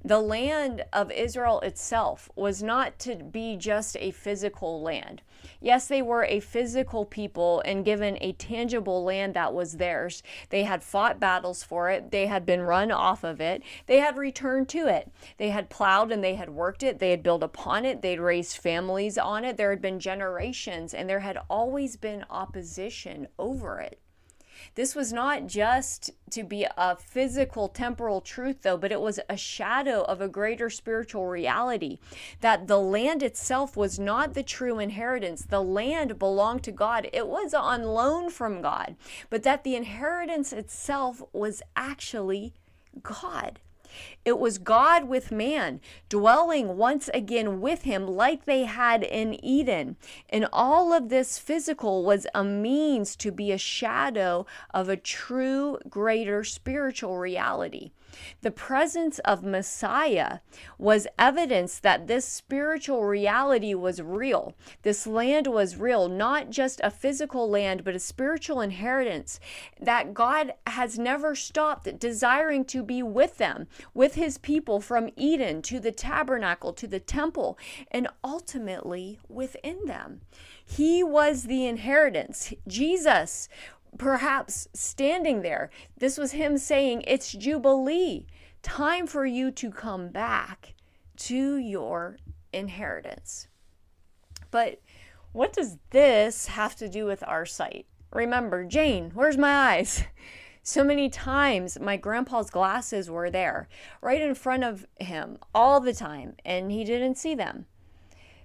the 0.05 0.19
land 0.19 0.83
of 0.91 1.11
Israel 1.11 1.61
itself 1.61 2.29
was 2.35 2.61
not 2.61 2.99
to 2.99 3.15
be 3.15 3.55
just 3.55 3.95
a 3.99 4.11
physical 4.11 4.81
land. 4.81 5.21
Yes, 5.59 5.87
they 5.87 6.01
were 6.01 6.25
a 6.25 6.39
physical 6.39 7.05
people 7.05 7.61
and 7.65 7.85
given 7.85 8.17
a 8.21 8.33
tangible 8.33 9.03
land 9.03 9.33
that 9.33 9.53
was 9.53 9.77
theirs. 9.77 10.23
They 10.49 10.63
had 10.63 10.83
fought 10.83 11.19
battles 11.19 11.63
for 11.63 11.89
it, 11.89 12.11
they 12.11 12.27
had 12.27 12.45
been 12.45 12.61
run 12.61 12.91
off 12.91 13.23
of 13.23 13.41
it, 13.41 13.63
they 13.85 13.99
had 13.99 14.17
returned 14.17 14.69
to 14.69 14.87
it. 14.87 15.11
They 15.37 15.49
had 15.49 15.69
plowed 15.69 16.11
and 16.11 16.23
they 16.23 16.35
had 16.35 16.49
worked 16.49 16.83
it, 16.83 16.99
they 16.99 17.11
had 17.11 17.23
built 17.23 17.43
upon 17.43 17.85
it, 17.85 18.01
they'd 18.01 18.19
raised 18.19 18.57
families 18.57 19.17
on 19.17 19.45
it. 19.45 19.57
There 19.57 19.69
had 19.69 19.81
been 19.81 19.99
generations, 19.99 20.93
and 20.93 21.09
there 21.09 21.21
had 21.21 21.37
always 21.49 21.97
been 21.97 22.25
opposition 22.29 23.27
over 23.37 23.79
it. 23.79 23.99
This 24.75 24.95
was 24.95 25.13
not 25.13 25.47
just 25.47 26.11
to 26.31 26.43
be 26.43 26.65
a 26.77 26.95
physical, 26.95 27.67
temporal 27.67 28.21
truth, 28.21 28.61
though, 28.61 28.77
but 28.77 28.91
it 28.91 29.01
was 29.01 29.19
a 29.29 29.37
shadow 29.37 30.01
of 30.01 30.21
a 30.21 30.27
greater 30.27 30.69
spiritual 30.69 31.27
reality 31.27 31.99
that 32.41 32.67
the 32.67 32.79
land 32.79 33.23
itself 33.23 33.77
was 33.77 33.99
not 33.99 34.33
the 34.33 34.43
true 34.43 34.79
inheritance. 34.79 35.45
The 35.45 35.63
land 35.63 36.19
belonged 36.19 36.63
to 36.63 36.71
God, 36.71 37.09
it 37.13 37.27
was 37.27 37.53
on 37.53 37.83
loan 37.83 38.29
from 38.29 38.61
God, 38.61 38.95
but 39.29 39.43
that 39.43 39.63
the 39.63 39.75
inheritance 39.75 40.53
itself 40.53 41.21
was 41.33 41.61
actually 41.75 42.53
God. 43.01 43.59
It 44.25 44.39
was 44.39 44.57
God 44.57 45.05
with 45.05 45.31
man, 45.31 45.81
dwelling 46.09 46.77
once 46.77 47.09
again 47.13 47.61
with 47.61 47.83
him 47.83 48.07
like 48.07 48.45
they 48.45 48.63
had 48.63 49.03
in 49.03 49.43
Eden. 49.43 49.97
And 50.29 50.47
all 50.51 50.93
of 50.93 51.09
this 51.09 51.37
physical 51.37 52.03
was 52.03 52.27
a 52.33 52.43
means 52.43 53.15
to 53.17 53.31
be 53.31 53.51
a 53.51 53.57
shadow 53.57 54.45
of 54.73 54.89
a 54.89 54.97
true, 54.97 55.77
greater 55.89 56.43
spiritual 56.43 57.17
reality. 57.17 57.91
The 58.41 58.51
presence 58.51 59.19
of 59.19 59.43
Messiah 59.43 60.39
was 60.77 61.07
evidence 61.17 61.79
that 61.79 62.07
this 62.07 62.25
spiritual 62.25 63.03
reality 63.03 63.73
was 63.73 64.01
real. 64.01 64.55
This 64.81 65.07
land 65.07 65.47
was 65.47 65.77
real, 65.77 66.07
not 66.09 66.49
just 66.49 66.81
a 66.83 66.91
physical 66.91 67.49
land, 67.49 67.83
but 67.83 67.95
a 67.95 67.99
spiritual 67.99 68.61
inheritance 68.61 69.39
that 69.79 70.13
God 70.13 70.53
has 70.67 70.99
never 70.99 71.35
stopped 71.35 71.99
desiring 71.99 72.65
to 72.65 72.83
be 72.83 73.01
with 73.03 73.37
them, 73.37 73.67
with 73.93 74.15
his 74.15 74.37
people 74.37 74.79
from 74.79 75.09
Eden 75.15 75.61
to 75.63 75.79
the 75.79 75.91
tabernacle 75.91 76.73
to 76.73 76.87
the 76.87 76.99
temple, 76.99 77.57
and 77.91 78.07
ultimately 78.23 79.19
within 79.27 79.85
them. 79.85 80.21
He 80.65 81.03
was 81.03 81.43
the 81.43 81.65
inheritance. 81.65 82.53
Jesus 82.67 83.49
perhaps 83.97 84.67
standing 84.73 85.41
there. 85.41 85.69
This 85.97 86.17
was 86.17 86.31
him 86.33 86.57
saying, 86.57 87.03
It's 87.07 87.31
Jubilee, 87.31 88.27
time 88.61 89.07
for 89.07 89.25
you 89.25 89.51
to 89.51 89.71
come 89.71 90.09
back 90.09 90.75
to 91.17 91.57
your 91.57 92.17
inheritance. 92.51 93.47
But 94.51 94.81
what 95.31 95.53
does 95.53 95.77
this 95.89 96.47
have 96.47 96.75
to 96.77 96.87
do 96.87 97.05
with 97.05 97.23
our 97.27 97.45
sight? 97.45 97.87
Remember, 98.11 98.63
Jane, 98.63 99.11
where's 99.13 99.37
my 99.37 99.73
eyes? 99.73 100.03
So 100.65 100.81
many 100.81 101.09
times 101.09 101.77
my 101.77 101.97
grandpa's 101.97 102.49
glasses 102.49 103.09
were 103.09 103.29
there 103.29 103.67
right 103.99 104.21
in 104.21 104.33
front 104.33 104.63
of 104.63 104.85
him 104.97 105.37
all 105.53 105.81
the 105.81 105.93
time, 105.93 106.37
and 106.45 106.71
he 106.71 106.85
didn't 106.85 107.17
see 107.17 107.35
them 107.35 107.65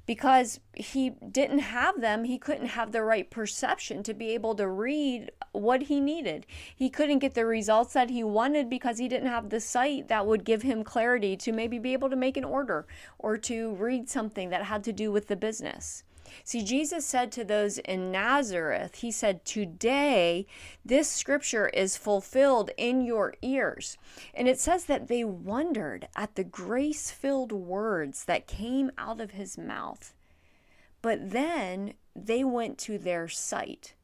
because 0.09 0.59
he 0.73 1.11
didn't 1.11 1.59
have 1.59 2.01
them. 2.01 2.25
He 2.25 2.39
couldn't 2.39 2.69
have 2.69 2.93
the 2.93 3.03
right 3.03 3.31
perception 3.31 4.03
to 4.05 4.15
be 4.15 4.31
able 4.31 4.55
to 4.55 4.67
read 4.67 5.31
what 5.53 5.83
he 5.83 6.01
needed. 6.01 6.47
He 6.75 6.89
couldn't 6.89 7.19
get 7.19 7.35
the 7.35 7.45
results 7.45 7.93
that 7.93 8.09
he 8.09 8.25
wanted 8.25 8.71
because 8.71 8.97
he 8.97 9.07
didn't 9.07 9.29
have 9.29 9.51
the 9.51 9.61
sight 9.61 10.09
that 10.09 10.27
would 10.27 10.45
give 10.45 10.63
him 10.63 10.83
clarity 10.83 11.37
to 11.37 11.53
maybe 11.53 11.79
be 11.79 11.93
able 11.93 12.09
to 12.09 12.17
make 12.17 12.39
an 12.39 12.45
order 12.45 12.87
or 13.19 13.37
to 13.37 13.75
read 13.75 14.09
something 14.09 14.49
that 14.49 14.63
had 14.63 14.83
to 14.85 14.95
do 14.95 15.13
with 15.13 15.27
the 15.27 15.37
business. 15.37 16.05
See, 16.45 16.63
Jesus 16.63 17.05
said 17.05 17.33
to 17.33 17.45
those 17.45 17.79
in 17.79 18.11
Nazareth, 18.11 18.97
He 18.97 19.11
said, 19.11 19.45
Today 19.45 20.47
this 20.85 21.11
scripture 21.11 21.69
is 21.69 21.97
fulfilled 21.97 22.71
in 22.77 23.05
your 23.05 23.35
ears. 23.43 23.97
And 24.35 24.49
it 24.49 24.59
says 24.59 24.85
that 24.87 25.09
they 25.09 25.25
wondered 25.25 26.09
at 26.17 26.35
the 26.35 26.45
grace 26.45 27.11
filled 27.11 27.53
words 27.53 28.25
that 28.25 28.47
came 28.47 28.91
out 28.99 29.21
of 29.21 29.33
His 29.33 29.59
mouth. 29.59 30.15
But 31.03 31.31
then 31.31 31.95
they 32.15 32.45
went 32.45 32.79
to 32.79 32.99
their 32.99 33.29
sight 33.29 33.95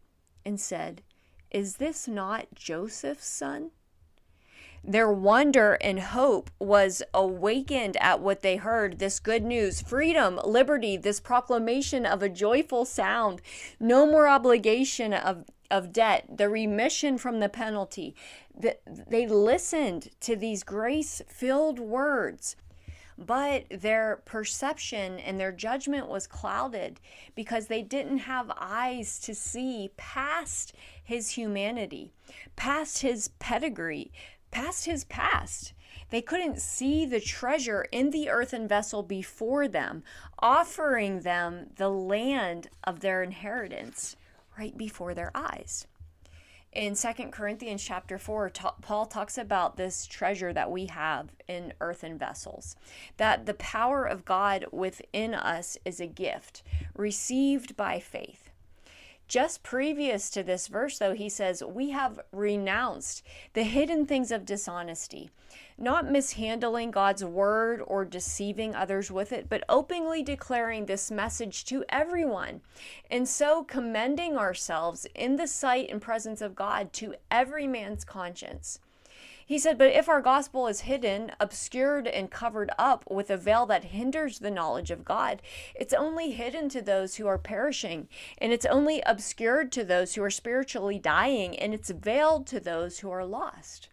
and 0.45 0.61
said, 0.61 1.02
Is 1.50 1.76
this 1.76 2.07
not 2.07 2.54
Joseph's 2.54 3.26
son? 3.26 3.71
Their 4.87 5.11
wonder 5.11 5.79
and 5.81 5.99
hope 5.99 6.50
was 6.59 7.03
awakened 7.14 7.97
at 8.00 8.21
what 8.21 8.43
they 8.43 8.57
heard 8.57 8.99
this 8.99 9.19
good 9.19 9.43
news 9.43 9.81
freedom, 9.81 10.38
liberty, 10.45 10.99
this 10.99 11.21
proclamation 11.21 12.05
of 12.05 12.23
a 12.23 12.29
joyful 12.29 12.85
sound, 12.85 13.41
no 13.81 14.05
more 14.05 14.29
obligation 14.29 15.14
of, 15.14 15.45
of 15.71 15.91
debt, 15.91 16.26
the 16.37 16.50
remission 16.50 17.17
from 17.17 17.41
the 17.41 17.49
penalty. 17.49 18.14
They 18.55 19.26
listened 19.26 20.11
to 20.21 20.37
these 20.37 20.62
grace 20.62 21.23
filled 21.29 21.79
words 21.79 22.57
but 23.17 23.64
their 23.71 24.23
perception 24.25 25.19
and 25.21 25.38
their 25.38 25.53
judgment 25.53 26.09
was 26.09 26.26
clouded 26.26 27.00
because 27.35 27.67
they 27.67 27.83
didn't 27.83 28.19
have 28.19 28.50
eyes 28.59 29.19
to 29.21 29.35
see 29.35 29.91
past 29.97 30.75
his 31.03 31.31
humanity, 31.31 32.12
past 32.57 33.03
his 33.03 33.29
pedigree, 33.38 34.11
past 34.55 34.87
his 34.87 35.05
past. 35.05 35.75
They 36.11 36.23
couldn't 36.23 36.61
see 36.61 37.05
the 37.05 37.21
treasure 37.21 37.87
in 37.91 38.11
the 38.11 38.31
earthen 38.31 38.69
vessel 38.69 39.03
before 39.03 39.69
them, 39.69 40.05
offering 40.39 41.21
them 41.21 41.71
the 41.77 41.89
land 41.89 42.69
of 42.85 43.01
their 43.01 43.23
inheritance 43.23 44.17
right 44.57 44.77
before 44.79 45.13
their 45.13 45.33
eyes. 45.35 45.87
In 46.73 46.95
Second 46.97 47.31
Corinthians 47.31 47.85
chapter 47.85 48.19
4, 48.19 48.51
Paul 48.81 49.07
talks 49.07 49.39
about 49.39 49.77
this 49.77 50.07
treasure 50.07 50.53
that 50.53 50.71
we 50.71 50.87
have 50.87 51.31
in 51.47 51.73
earthen 51.81 52.19
vessels, 52.19 52.75
that 53.17 53.47
the 53.47 53.55
power 53.55 54.05
of 54.05 54.25
God 54.25 54.67
within 54.73 55.35
us 55.35 55.79
is 55.85 56.01
a 56.01 56.07
gift 56.07 56.65
received 56.97 57.77
by 57.77 58.01
faith. 58.01 58.44
Just 59.26 59.62
previous 59.62 60.28
to 60.31 60.43
this 60.43 60.69
verse, 60.69 60.99
though, 60.99 61.14
he 61.14 61.28
says, 61.28 61.62
We 61.64 61.90
have 61.90 62.21
renounced 62.31 63.23
the 63.54 63.62
hidden 63.62 64.04
things 64.07 64.31
of 64.31 64.45
dishonesty, 64.45 65.31
not 65.78 66.11
mishandling 66.11 66.90
God's 66.90 67.25
word 67.25 67.83
or 67.87 68.04
deceiving 68.04 68.75
others 68.75 69.11
with 69.11 69.33
it, 69.33 69.49
but 69.49 69.64
openly 69.69 70.23
declaring 70.23 70.87
this 70.87 71.11
message 71.11 71.64
to 71.66 71.85
everyone, 71.88 72.61
and 73.11 73.26
so 73.26 73.64
commending 73.64 74.37
ourselves 74.37 75.07
in 75.14 75.37
the 75.37 75.47
sight 75.47 75.90
and 75.90 76.02
presence 76.02 76.43
of 76.43 76.54
God 76.54 76.93
to 76.95 77.14
every 77.31 77.66
man's 77.66 78.04
conscience. 78.04 78.78
He 79.47 79.59
said, 79.59 79.77
But 79.77 79.93
if 79.93 80.09
our 80.09 80.23
gospel 80.23 80.67
is 80.69 80.83
hidden, 80.83 81.33
obscured, 81.39 82.07
and 82.07 82.31
covered 82.31 82.71
up 82.79 83.05
with 83.11 83.29
a 83.29 83.37
veil 83.37 83.67
that 83.67 83.85
hinders 83.85 84.39
the 84.39 84.51
knowledge 84.51 84.91
of 84.91 85.05
God, 85.05 85.43
it's 85.75 85.93
only 85.93 86.31
hidden 86.31 86.71
to 86.71 86.81
those 86.81 87.17
who 87.17 87.27
are 87.27 87.37
perishing, 87.37 88.09
and 88.39 88.53
it's 88.53 88.65
only 88.65 89.03
obscured 89.05 89.71
to 89.73 89.85
those 89.85 90.15
who 90.15 90.23
are 90.23 90.31
spiritually 90.31 90.99
dying, 90.99 91.59
and 91.59 91.75
it's 91.75 91.91
veiled 91.91 92.47
to 92.47 92.61
those 92.61 93.01
who 93.01 93.11
are 93.11 93.25
lost. 93.25 93.88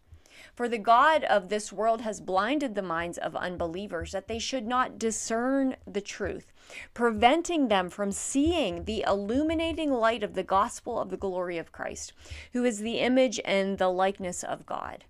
For 0.55 0.69
the 0.69 0.77
God 0.77 1.23
of 1.25 1.49
this 1.49 1.71
world 1.73 2.01
has 2.01 2.21
blinded 2.21 2.75
the 2.75 2.81
minds 2.81 3.17
of 3.17 3.35
unbelievers 3.35 4.13
that 4.13 4.27
they 4.27 4.39
should 4.39 4.65
not 4.65 4.97
discern 4.97 5.75
the 5.85 6.01
truth, 6.01 6.53
preventing 6.93 7.67
them 7.67 7.89
from 7.89 8.11
seeing 8.11 8.85
the 8.85 9.03
illuminating 9.05 9.91
light 9.91 10.23
of 10.23 10.33
the 10.33 10.43
gospel 10.43 10.99
of 10.99 11.09
the 11.09 11.17
glory 11.17 11.57
of 11.57 11.71
Christ, 11.71 12.13
who 12.53 12.63
is 12.63 12.79
the 12.79 12.99
image 12.99 13.39
and 13.43 13.77
the 13.77 13.89
likeness 13.89 14.43
of 14.43 14.65
God. 14.65 15.05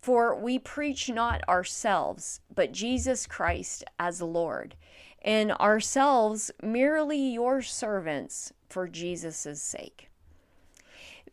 For 0.00 0.34
we 0.34 0.58
preach 0.58 1.08
not 1.08 1.46
ourselves, 1.48 2.40
but 2.54 2.72
Jesus 2.72 3.26
Christ 3.26 3.84
as 3.98 4.22
Lord, 4.22 4.76
and 5.22 5.52
ourselves 5.52 6.50
merely 6.62 7.18
your 7.18 7.62
servants 7.62 8.52
for 8.68 8.88
Jesus' 8.88 9.62
sake 9.62 10.09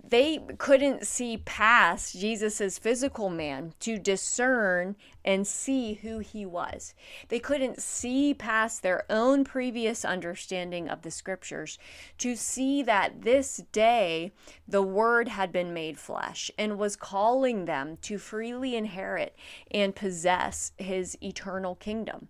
they 0.09 0.39
couldn't 0.57 1.05
see 1.05 1.37
past 1.37 2.17
Jesus's 2.17 2.77
physical 2.77 3.29
man 3.29 3.73
to 3.81 3.97
discern 3.97 4.95
and 5.25 5.45
see 5.45 5.95
who 5.95 6.19
he 6.19 6.45
was. 6.45 6.93
They 7.27 7.39
couldn't 7.39 7.81
see 7.81 8.33
past 8.33 8.81
their 8.81 9.03
own 9.09 9.43
previous 9.43 10.05
understanding 10.05 10.87
of 10.87 11.01
the 11.01 11.11
scriptures 11.11 11.77
to 12.19 12.35
see 12.35 12.81
that 12.83 13.23
this 13.23 13.57
day 13.71 14.31
the 14.67 14.81
word 14.81 15.27
had 15.27 15.51
been 15.51 15.73
made 15.73 15.99
flesh 15.99 16.49
and 16.57 16.77
was 16.77 16.95
calling 16.95 17.65
them 17.65 17.97
to 18.03 18.17
freely 18.17 18.75
inherit 18.75 19.35
and 19.71 19.95
possess 19.95 20.71
his 20.77 21.17
eternal 21.21 21.75
kingdom 21.75 22.29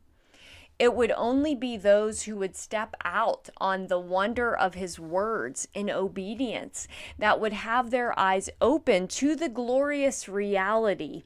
it 0.80 0.94
would 0.94 1.12
only 1.12 1.56
be 1.56 1.76
those 1.76 2.24
who 2.24 2.36
would 2.36 2.56
step 2.56 2.96
out 3.04 3.50
on 3.58 3.88
the 3.88 4.00
wonder 4.00 4.56
of 4.56 4.76
his 4.76 5.00
words 5.00 5.68
in 5.74 5.90
obedience 5.90 6.88
that 7.18 7.40
would 7.40 7.54
have 7.54 7.90
their 7.90 8.18
eyes 8.18 8.50
open 8.62 9.08
to 9.08 9.36
the 9.36 9.50
glorious 9.50 10.30
reality 10.30 11.24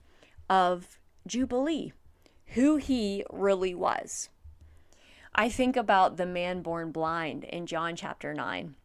of 0.50 1.00
Jubilee, 1.28 1.92
who 2.48 2.78
he 2.78 3.26
really 3.30 3.76
was. 3.76 4.30
I 5.36 5.50
think 5.50 5.76
about 5.76 6.18
the 6.18 6.26
man 6.26 6.62
born 6.62 6.92
blind 6.92 7.44
in 7.46 7.66
John 7.66 7.96
chapter 7.96 8.34
9. 8.34 8.76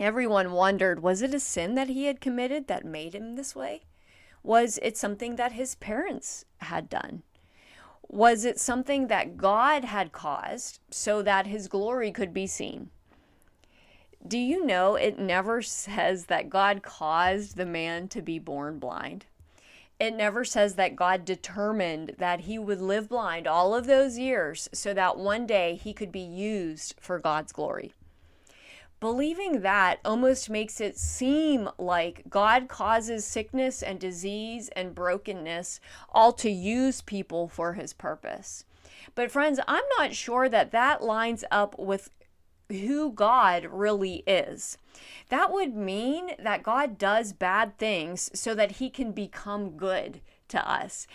Everyone 0.00 0.52
wondered 0.52 1.02
was 1.02 1.22
it 1.22 1.34
a 1.34 1.40
sin 1.40 1.74
that 1.76 1.88
he 1.88 2.06
had 2.06 2.20
committed 2.20 2.66
that 2.66 2.84
made 2.84 3.14
him 3.14 3.36
this 3.36 3.54
way? 3.54 3.82
Was 4.42 4.78
it 4.82 4.98
something 4.98 5.36
that 5.36 5.52
his 5.52 5.74
parents 5.76 6.44
had 6.58 6.90
done? 6.90 7.22
Was 8.14 8.44
it 8.44 8.60
something 8.60 9.08
that 9.08 9.36
God 9.36 9.82
had 9.82 10.12
caused 10.12 10.78
so 10.88 11.20
that 11.22 11.48
his 11.48 11.66
glory 11.66 12.12
could 12.12 12.32
be 12.32 12.46
seen? 12.46 12.90
Do 14.24 14.38
you 14.38 14.64
know 14.64 14.94
it 14.94 15.18
never 15.18 15.60
says 15.62 16.26
that 16.26 16.48
God 16.48 16.84
caused 16.84 17.56
the 17.56 17.66
man 17.66 18.06
to 18.10 18.22
be 18.22 18.38
born 18.38 18.78
blind? 18.78 19.26
It 19.98 20.14
never 20.14 20.44
says 20.44 20.76
that 20.76 20.94
God 20.94 21.24
determined 21.24 22.14
that 22.18 22.42
he 22.42 22.56
would 22.56 22.80
live 22.80 23.08
blind 23.08 23.48
all 23.48 23.74
of 23.74 23.86
those 23.86 24.16
years 24.16 24.68
so 24.72 24.94
that 24.94 25.18
one 25.18 25.44
day 25.44 25.74
he 25.74 25.92
could 25.92 26.12
be 26.12 26.20
used 26.20 26.94
for 27.00 27.18
God's 27.18 27.50
glory. 27.50 27.94
Believing 29.04 29.60
that 29.60 30.00
almost 30.02 30.48
makes 30.48 30.80
it 30.80 30.96
seem 30.96 31.68
like 31.76 32.22
God 32.30 32.68
causes 32.68 33.26
sickness 33.26 33.82
and 33.82 34.00
disease 34.00 34.70
and 34.74 34.94
brokenness 34.94 35.78
all 36.08 36.32
to 36.32 36.48
use 36.48 37.02
people 37.02 37.46
for 37.46 37.74
his 37.74 37.92
purpose. 37.92 38.64
But, 39.14 39.30
friends, 39.30 39.60
I'm 39.68 39.84
not 39.98 40.14
sure 40.14 40.48
that 40.48 40.70
that 40.70 41.02
lines 41.02 41.44
up 41.50 41.78
with 41.78 42.08
who 42.70 43.12
God 43.12 43.66
really 43.70 44.24
is. 44.26 44.78
That 45.28 45.52
would 45.52 45.76
mean 45.76 46.30
that 46.38 46.62
God 46.62 46.96
does 46.96 47.34
bad 47.34 47.76
things 47.76 48.30
so 48.32 48.54
that 48.54 48.76
he 48.76 48.88
can 48.88 49.12
become 49.12 49.76
good 49.76 50.22
to 50.48 50.66
us. 50.66 51.06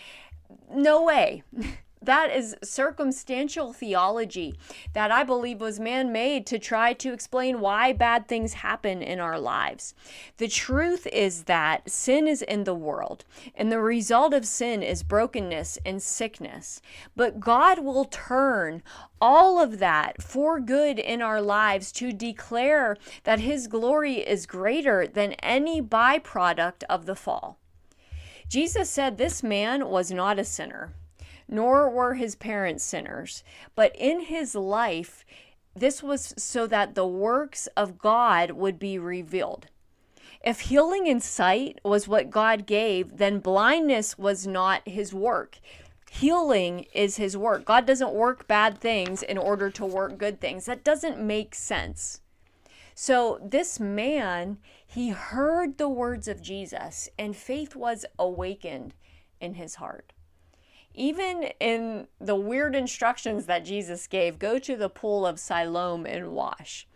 No 0.72 1.02
way. 1.02 1.42
that 2.02 2.34
is 2.34 2.56
circumstantial 2.62 3.74
theology 3.74 4.54
that 4.94 5.10
I 5.10 5.22
believe 5.22 5.60
was 5.60 5.78
man 5.78 6.10
made 6.10 6.46
to 6.46 6.58
try 6.58 6.94
to 6.94 7.12
explain 7.12 7.60
why 7.60 7.92
bad 7.92 8.26
things 8.26 8.54
happen 8.54 9.02
in 9.02 9.20
our 9.20 9.38
lives. 9.38 9.94
The 10.38 10.48
truth 10.48 11.06
is 11.08 11.44
that 11.44 11.90
sin 11.90 12.26
is 12.26 12.40
in 12.40 12.64
the 12.64 12.74
world, 12.74 13.24
and 13.54 13.70
the 13.70 13.80
result 13.80 14.32
of 14.32 14.46
sin 14.46 14.82
is 14.82 15.02
brokenness 15.02 15.78
and 15.84 16.02
sickness. 16.02 16.80
But 17.14 17.38
God 17.38 17.80
will 17.80 18.06
turn 18.06 18.82
all 19.20 19.60
of 19.60 19.78
that 19.78 20.22
for 20.22 20.58
good 20.58 20.98
in 20.98 21.20
our 21.20 21.42
lives 21.42 21.92
to 21.92 22.12
declare 22.12 22.96
that 23.24 23.40
His 23.40 23.66
glory 23.66 24.26
is 24.26 24.46
greater 24.46 25.06
than 25.06 25.32
any 25.34 25.82
byproduct 25.82 26.82
of 26.88 27.04
the 27.04 27.14
fall. 27.14 27.58
Jesus 28.48 28.88
said 28.88 29.18
this 29.18 29.42
man 29.42 29.88
was 29.88 30.10
not 30.10 30.38
a 30.38 30.44
sinner 30.44 30.94
nor 31.50 31.90
were 31.90 32.14
his 32.14 32.34
parents 32.36 32.84
sinners. 32.84 33.42
But 33.74 33.94
in 33.96 34.20
his 34.20 34.54
life, 34.54 35.24
this 35.74 36.02
was 36.02 36.34
so 36.36 36.66
that 36.68 36.94
the 36.94 37.06
works 37.06 37.66
of 37.76 37.98
God 37.98 38.52
would 38.52 38.78
be 38.78 38.98
revealed. 38.98 39.66
If 40.42 40.60
healing 40.60 41.06
in 41.06 41.20
sight 41.20 41.80
was 41.84 42.08
what 42.08 42.30
God 42.30 42.66
gave, 42.66 43.18
then 43.18 43.40
blindness 43.40 44.16
was 44.16 44.46
not 44.46 44.88
his 44.88 45.12
work. 45.12 45.58
Healing 46.10 46.86
is 46.94 47.16
his 47.16 47.36
work. 47.36 47.64
God 47.64 47.86
doesn't 47.86 48.12
work 48.12 48.48
bad 48.48 48.78
things 48.78 49.22
in 49.22 49.36
order 49.36 49.70
to 49.70 49.84
work 49.84 50.18
good 50.18 50.40
things. 50.40 50.64
That 50.64 50.82
doesn't 50.82 51.20
make 51.20 51.54
sense. 51.54 52.20
So, 52.94 53.38
this 53.42 53.78
man, 53.78 54.58
he 54.86 55.10
heard 55.10 55.78
the 55.78 55.88
words 55.88 56.26
of 56.26 56.42
Jesus, 56.42 57.08
and 57.18 57.36
faith 57.36 57.76
was 57.76 58.04
awakened 58.18 58.94
in 59.40 59.54
his 59.54 59.76
heart. 59.76 60.12
Even 60.94 61.50
in 61.60 62.08
the 62.20 62.34
weird 62.36 62.74
instructions 62.74 63.46
that 63.46 63.64
Jesus 63.64 64.06
gave, 64.06 64.38
go 64.38 64.58
to 64.58 64.76
the 64.76 64.88
pool 64.88 65.26
of 65.26 65.38
Siloam 65.38 66.04
and 66.04 66.32
wash. 66.32 66.86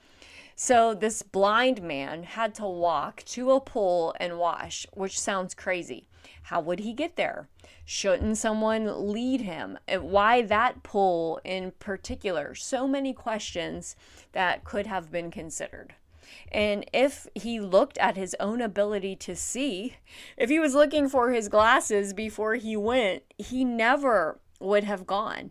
So 0.56 0.94
this 0.94 1.22
blind 1.22 1.82
man 1.82 2.22
had 2.22 2.54
to 2.56 2.66
walk 2.66 3.24
to 3.26 3.52
a 3.52 3.60
pool 3.60 4.14
and 4.20 4.38
wash, 4.38 4.86
which 4.92 5.18
sounds 5.18 5.54
crazy. 5.54 6.06
How 6.42 6.60
would 6.60 6.80
he 6.80 6.92
get 6.92 7.16
there? 7.16 7.48
Shouldn't 7.84 8.38
someone 8.38 9.12
lead 9.12 9.40
him? 9.40 9.78
Why 9.88 10.42
that 10.42 10.82
pool 10.82 11.40
in 11.44 11.72
particular? 11.78 12.54
So 12.54 12.86
many 12.86 13.12
questions 13.12 13.96
that 14.32 14.64
could 14.64 14.86
have 14.86 15.10
been 15.10 15.30
considered. 15.30 15.94
And 16.50 16.84
if 16.92 17.26
he 17.34 17.60
looked 17.60 17.98
at 17.98 18.16
his 18.16 18.36
own 18.40 18.60
ability 18.60 19.16
to 19.16 19.36
see, 19.36 19.96
if 20.36 20.50
he 20.50 20.58
was 20.58 20.74
looking 20.74 21.08
for 21.08 21.30
his 21.30 21.48
glasses 21.48 22.12
before 22.12 22.54
he 22.54 22.76
went, 22.76 23.22
he 23.38 23.64
never 23.64 24.40
would 24.60 24.84
have 24.84 25.06
gone. 25.06 25.50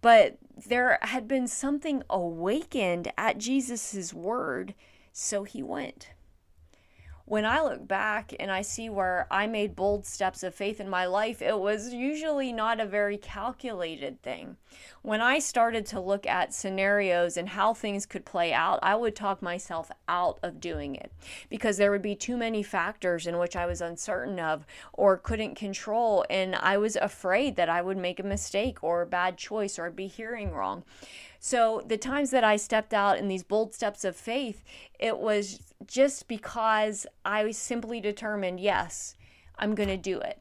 But 0.00 0.38
there 0.66 0.98
had 1.02 1.28
been 1.28 1.46
something 1.46 2.02
awakened 2.10 3.12
at 3.16 3.38
Jesus' 3.38 4.12
word, 4.12 4.74
so 5.12 5.44
he 5.44 5.62
went 5.62 6.10
when 7.32 7.46
I 7.46 7.62
look 7.62 7.88
back 7.88 8.34
and 8.38 8.52
I 8.52 8.60
see 8.60 8.90
where 8.90 9.26
I 9.30 9.46
made 9.46 9.74
bold 9.74 10.04
steps 10.04 10.42
of 10.42 10.54
faith 10.54 10.80
in 10.80 10.90
my 10.90 11.06
life, 11.06 11.40
it 11.40 11.58
was 11.58 11.94
usually 11.94 12.52
not 12.52 12.78
a 12.78 12.84
very 12.84 13.16
calculated 13.16 14.20
thing. 14.20 14.58
When 15.00 15.22
I 15.22 15.38
started 15.38 15.86
to 15.86 16.00
look 16.00 16.26
at 16.26 16.52
scenarios 16.52 17.38
and 17.38 17.48
how 17.48 17.72
things 17.72 18.04
could 18.04 18.26
play 18.26 18.52
out, 18.52 18.80
I 18.82 18.96
would 18.96 19.16
talk 19.16 19.40
myself 19.40 19.90
out 20.08 20.40
of 20.42 20.60
doing 20.60 20.94
it 20.94 21.10
because 21.48 21.78
there 21.78 21.90
would 21.90 22.02
be 22.02 22.14
too 22.14 22.36
many 22.36 22.62
factors 22.62 23.26
in 23.26 23.38
which 23.38 23.56
I 23.56 23.64
was 23.64 23.80
uncertain 23.80 24.38
of 24.38 24.66
or 24.92 25.16
couldn't 25.16 25.54
control. 25.54 26.26
And 26.28 26.54
I 26.54 26.76
was 26.76 26.96
afraid 26.96 27.56
that 27.56 27.70
I 27.70 27.80
would 27.80 27.96
make 27.96 28.20
a 28.20 28.24
mistake 28.24 28.84
or 28.84 29.00
a 29.00 29.06
bad 29.06 29.38
choice 29.38 29.78
or 29.78 29.90
be 29.90 30.06
hearing 30.06 30.50
wrong. 30.50 30.84
So 31.44 31.82
the 31.84 31.98
times 31.98 32.30
that 32.30 32.44
I 32.44 32.54
stepped 32.54 32.94
out 32.94 33.18
in 33.18 33.26
these 33.26 33.42
bold 33.42 33.74
steps 33.74 34.04
of 34.04 34.14
faith, 34.14 34.62
it 35.00 35.18
was 35.18 35.58
just 35.84 36.28
because 36.28 37.04
I 37.24 37.42
was 37.42 37.58
simply 37.58 38.00
determined, 38.00 38.60
yes, 38.60 39.16
I'm 39.58 39.74
going 39.74 39.88
to 39.88 39.96
do 39.96 40.20
it. 40.20 40.38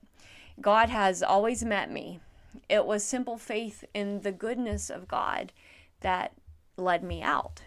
God 0.61 0.89
has 0.89 1.23
always 1.23 1.65
met 1.65 1.91
me. 1.91 2.19
It 2.69 2.85
was 2.85 3.03
simple 3.03 3.39
faith 3.39 3.83
in 3.95 4.21
the 4.21 4.31
goodness 4.31 4.91
of 4.91 5.07
God 5.07 5.51
that 6.01 6.33
led 6.77 7.03
me 7.03 7.23
out. 7.23 7.63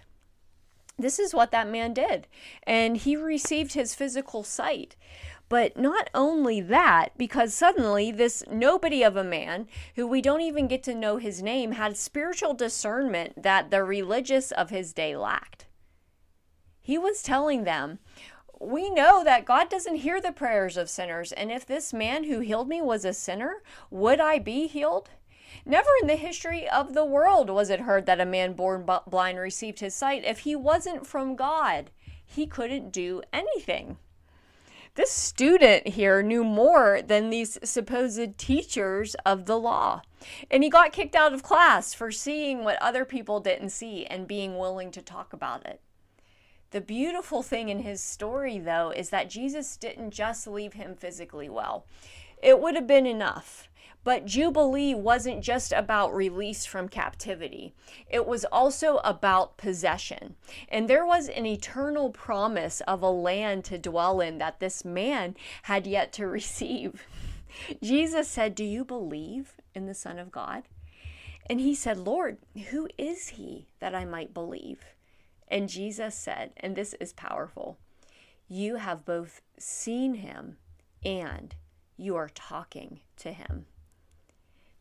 This 0.97 1.19
is 1.19 1.35
what 1.35 1.51
that 1.51 1.69
man 1.69 1.93
did. 1.93 2.29
And 2.63 2.97
he 2.97 3.17
received 3.17 3.73
his 3.73 3.97
physical 3.97 4.45
sight. 4.45 4.95
But 5.55 5.77
not 5.77 6.11
only 6.17 6.61
that, 6.63 7.11
because 7.17 7.55
suddenly 7.55 8.11
this 8.11 8.43
nobody 8.51 9.05
of 9.05 9.15
a 9.15 9.23
man, 9.23 9.69
who 9.95 10.05
we 10.05 10.21
don't 10.21 10.41
even 10.41 10.67
get 10.67 10.83
to 10.83 10.97
know 10.97 11.19
his 11.19 11.45
name, 11.45 11.71
had 11.71 11.97
spiritual 11.97 12.55
discernment 12.55 13.41
that 13.41 13.71
the 13.71 13.85
religious 13.85 14.51
of 14.51 14.71
his 14.71 14.93
day 14.93 15.17
lacked. 15.17 15.67
He 16.81 16.99
was 16.99 17.23
telling 17.23 17.63
them, 17.63 18.01
we 18.61 18.91
know 18.91 19.23
that 19.23 19.45
God 19.45 19.69
doesn't 19.69 20.03
hear 20.03 20.21
the 20.21 20.33
prayers 20.33 20.77
of 20.77 20.91
sinners. 20.91 21.31
And 21.31 21.53
if 21.53 21.65
this 21.65 21.93
man 21.93 22.25
who 22.25 22.41
healed 22.41 22.67
me 22.67 22.83
was 22.83 23.05
a 23.05 23.13
sinner, 23.13 23.63
would 23.93 24.19
I 24.19 24.41
be 24.41 24.67
healed? 24.67 25.11
Never 25.65 25.91
in 26.03 26.09
the 26.09 26.17
history 26.17 26.69
of 26.69 26.95
the 26.95 27.05
world 27.05 27.49
was 27.49 27.71
it 27.71 27.83
heard 27.83 28.07
that 28.07 28.21
a 28.21 28.27
man 28.27 28.55
born 28.55 28.85
blind 29.07 29.39
received 29.39 29.79
his 29.79 29.95
sight. 29.95 30.25
If 30.25 30.41
he 30.41 30.57
wasn't 30.57 31.07
from 31.07 31.37
God, 31.37 31.93
he 32.27 32.45
couldn't 32.45 32.91
do 32.91 33.23
anything 33.33 33.99
this 34.95 35.11
student 35.11 35.89
here 35.89 36.23
knew 36.23 36.45
more 36.45 37.03
than 37.03 37.31
these 37.31 37.59
supposed 37.65 38.39
teachers 38.39 39.17
of 39.27 39.47
the 39.47 39.59
law. 39.59 40.03
And 40.51 40.63
he 40.63 40.71
got 40.71 40.93
kicked 40.93 41.17
out 41.17 41.35
of 41.35 41.43
class 41.43 41.93
for 41.93 42.13
seeing 42.13 42.63
what 42.63 42.81
other 42.81 43.05
people 43.05 43.41
didn't 43.41 43.71
see 43.71 44.07
and 44.07 44.29
being 44.29 44.57
willing 44.57 44.91
to 44.93 45.03
talk 45.03 45.33
about 45.33 45.67
it. 45.67 45.81
The 46.71 46.81
beautiful 46.81 47.43
thing 47.43 47.69
in 47.69 47.81
his 47.81 48.01
story, 48.01 48.59
though, 48.59 48.91
is 48.91 49.11
that 49.11 49.31
Jesus 49.31 49.77
didn't 49.77 50.11
just 50.11 50.47
leave 50.47 50.75
him 50.75 50.95
physically 50.95 51.49
well. 51.49 51.87
It 52.43 52.61
would 52.61 52.75
have 52.75 52.87
been 52.87 53.07
enough. 53.07 53.69
But 54.05 54.27
Jubilee 54.27 54.95
wasn't 54.95 55.43
just 55.43 55.73
about 55.73 56.15
release 56.15 56.67
from 56.67 56.89
captivity, 56.89 57.75
it 58.09 58.27
was 58.27 58.45
also 58.45 58.99
about 58.99 59.57
possession. 59.57 60.37
And 60.69 60.89
there 60.89 61.07
was 61.07 61.29
an 61.29 61.47
eternal 61.47 62.11
promise 62.11 62.83
of 62.83 63.03
a 63.03 63.11
land 63.11 63.65
to 63.65 63.79
dwell 63.79 64.21
in 64.21 64.39
that 64.39 64.61
this 64.61 64.85
man 64.85 65.35
had 65.63 65.87
yet 65.87 66.13
to 66.15 66.27
receive. 66.29 67.07
Jesus 67.83 68.29
said, 68.29 68.55
Do 68.55 68.65
you 68.65 68.85
believe 68.85 69.55
in 69.75 69.87
the 69.87 69.95
Son 69.95 70.19
of 70.19 70.31
God? 70.31 70.65
And 71.47 71.61
he 71.61 71.75
said, 71.75 71.99
Lord, 71.99 72.39
who 72.71 72.89
is 72.97 73.29
he 73.29 73.67
that 73.79 73.95
I 73.95 74.05
might 74.05 74.33
believe? 74.33 74.85
And 75.49 75.69
Jesus 75.69 76.15
said, 76.15 76.53
and 76.57 76.75
this 76.75 76.95
is 76.95 77.13
powerful, 77.13 77.79
you 78.49 78.77
have 78.77 79.05
both 79.05 79.43
seen 79.59 80.15
him 80.15 80.57
and 81.05 81.55
you 81.97 82.17
are 82.17 82.31
talking 82.31 83.01
to 83.19 83.33
him. 83.33 83.67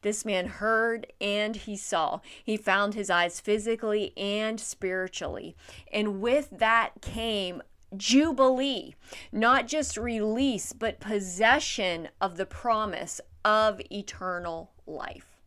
This 0.04 0.24
man 0.24 0.46
heard 0.48 1.12
and 1.20 1.56
he 1.56 1.76
saw. 1.76 2.20
He 2.44 2.58
found 2.58 2.94
his 2.94 3.10
eyes 3.10 3.40
physically 3.40 4.14
and 4.16 4.60
spiritually. 4.60 5.56
And 5.92 6.22
with 6.22 6.50
that 6.52 7.02
came 7.02 7.64
jubilee, 7.96 8.96
not 9.32 9.68
just 9.68 9.98
release, 9.98 10.74
but 10.74 11.00
possession 11.00 12.10
of 12.22 12.38
the 12.38 12.46
promise 12.46 13.22
of 13.46 13.82
eternal 13.92 14.72
life. 14.86 15.38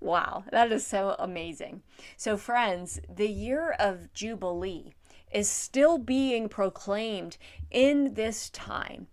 Wow, 0.00 0.44
that 0.52 0.70
is 0.70 0.86
so 0.86 1.16
amazing. 1.18 1.82
So, 2.16 2.36
friends, 2.36 3.00
the 3.08 3.28
year 3.28 3.74
of 3.78 4.12
Jubilee 4.12 4.92
is 5.32 5.48
still 5.48 5.98
being 5.98 6.48
proclaimed 6.48 7.38
in 7.70 8.14
this 8.14 8.50
time 8.50 9.06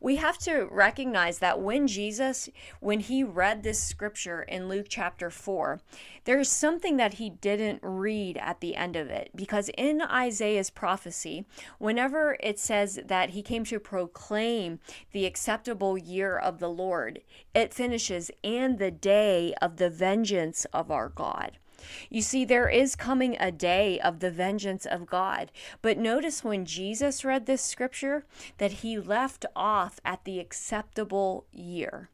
we 0.00 0.16
have 0.16 0.38
to 0.38 0.68
recognize 0.70 1.38
that 1.38 1.60
when 1.60 1.86
Jesus, 1.86 2.48
when 2.80 3.00
he 3.00 3.24
read 3.24 3.62
this 3.62 3.82
scripture 3.82 4.42
in 4.42 4.68
Luke 4.68 4.86
chapter 4.88 5.30
4, 5.30 5.80
there's 6.24 6.48
something 6.48 6.96
that 6.96 7.14
he 7.14 7.30
didn't 7.30 7.80
read 7.82 8.36
at 8.36 8.60
the 8.60 8.76
end 8.76 8.96
of 8.96 9.08
it. 9.08 9.30
Because 9.34 9.70
in 9.76 10.02
Isaiah's 10.02 10.70
prophecy, 10.70 11.46
whenever 11.78 12.36
it 12.40 12.58
says 12.58 13.00
that 13.06 13.30
he 13.30 13.42
came 13.42 13.64
to 13.64 13.80
proclaim 13.80 14.80
the 15.12 15.26
acceptable 15.26 15.96
year 15.96 16.36
of 16.36 16.58
the 16.58 16.70
Lord, 16.70 17.20
it 17.54 17.74
finishes, 17.74 18.30
and 18.44 18.78
the 18.78 18.90
day 18.90 19.54
of 19.60 19.76
the 19.76 19.90
vengeance 19.90 20.64
of 20.72 20.90
our 20.90 21.08
God. 21.08 21.58
You 22.10 22.22
see, 22.22 22.44
there 22.44 22.68
is 22.68 22.96
coming 22.96 23.36
a 23.38 23.52
day 23.52 24.00
of 24.00 24.20
the 24.20 24.30
vengeance 24.30 24.86
of 24.86 25.06
God. 25.06 25.50
But 25.82 25.98
notice 25.98 26.44
when 26.44 26.64
Jesus 26.64 27.24
read 27.24 27.46
this 27.46 27.62
scripture 27.62 28.24
that 28.58 28.72
he 28.72 28.98
left 28.98 29.46
off 29.54 30.00
at 30.04 30.24
the 30.24 30.40
acceptable 30.40 31.46
year. 31.52 32.10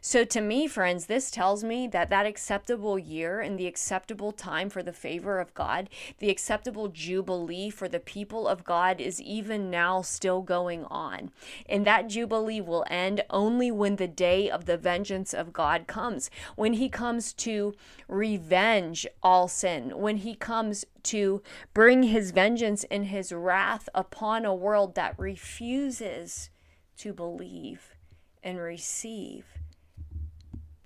So, 0.00 0.24
to 0.24 0.40
me, 0.40 0.66
friends, 0.66 1.06
this 1.06 1.30
tells 1.30 1.64
me 1.64 1.86
that 1.88 2.10
that 2.10 2.26
acceptable 2.26 2.98
year 2.98 3.40
and 3.40 3.58
the 3.58 3.66
acceptable 3.66 4.32
time 4.32 4.70
for 4.70 4.82
the 4.82 4.92
favor 4.92 5.38
of 5.38 5.54
God, 5.54 5.88
the 6.18 6.30
acceptable 6.30 6.88
jubilee 6.88 7.70
for 7.70 7.88
the 7.88 8.00
people 8.00 8.46
of 8.46 8.64
God 8.64 9.00
is 9.00 9.20
even 9.20 9.70
now 9.70 10.02
still 10.02 10.42
going 10.42 10.84
on. 10.84 11.30
And 11.68 11.86
that 11.86 12.08
jubilee 12.08 12.60
will 12.60 12.84
end 12.88 13.22
only 13.30 13.70
when 13.70 13.96
the 13.96 14.08
day 14.08 14.50
of 14.50 14.66
the 14.66 14.76
vengeance 14.76 15.32
of 15.32 15.52
God 15.52 15.86
comes, 15.86 16.30
when 16.56 16.74
He 16.74 16.88
comes 16.88 17.32
to 17.34 17.74
revenge 18.08 19.06
all 19.22 19.48
sin, 19.48 19.98
when 19.98 20.18
He 20.18 20.34
comes 20.34 20.84
to 21.04 21.42
bring 21.72 22.04
His 22.04 22.30
vengeance 22.30 22.84
and 22.90 23.06
His 23.06 23.32
wrath 23.32 23.88
upon 23.94 24.44
a 24.44 24.54
world 24.54 24.94
that 24.94 25.18
refuses 25.18 26.50
to 26.98 27.12
believe 27.12 27.94
and 28.42 28.58
receive 28.58 29.46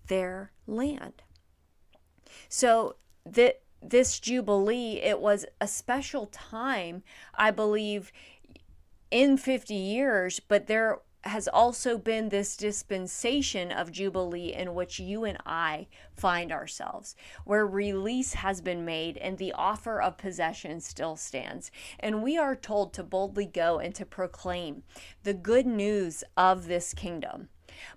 their 0.08 0.52
land. 0.66 1.22
So 2.48 2.96
that 3.24 3.62
this 3.80 4.18
jubilee, 4.18 5.00
it 5.02 5.20
was 5.20 5.46
a 5.60 5.68
special 5.68 6.26
time, 6.26 7.02
I 7.34 7.50
believe, 7.50 8.12
in 9.10 9.36
50 9.36 9.74
years, 9.74 10.40
but 10.40 10.66
there 10.66 10.98
has 11.22 11.48
also 11.48 11.98
been 11.98 12.28
this 12.28 12.56
dispensation 12.56 13.72
of 13.72 13.90
Jubilee 13.92 14.52
in 14.52 14.74
which 14.74 15.00
you 15.00 15.24
and 15.24 15.38
I 15.44 15.88
find 16.14 16.52
ourselves, 16.52 17.16
where 17.44 17.66
release 17.66 18.34
has 18.34 18.60
been 18.60 18.84
made 18.84 19.16
and 19.18 19.36
the 19.36 19.52
offer 19.52 20.00
of 20.00 20.16
possession 20.16 20.80
still 20.80 21.16
stands. 21.16 21.70
And 21.98 22.22
we 22.22 22.38
are 22.38 22.54
told 22.54 22.92
to 22.94 23.02
boldly 23.02 23.46
go 23.46 23.78
and 23.78 23.94
to 23.96 24.06
proclaim 24.06 24.84
the 25.24 25.34
good 25.34 25.66
news 25.66 26.22
of 26.36 26.66
this 26.66 26.94
kingdom. 26.94 27.48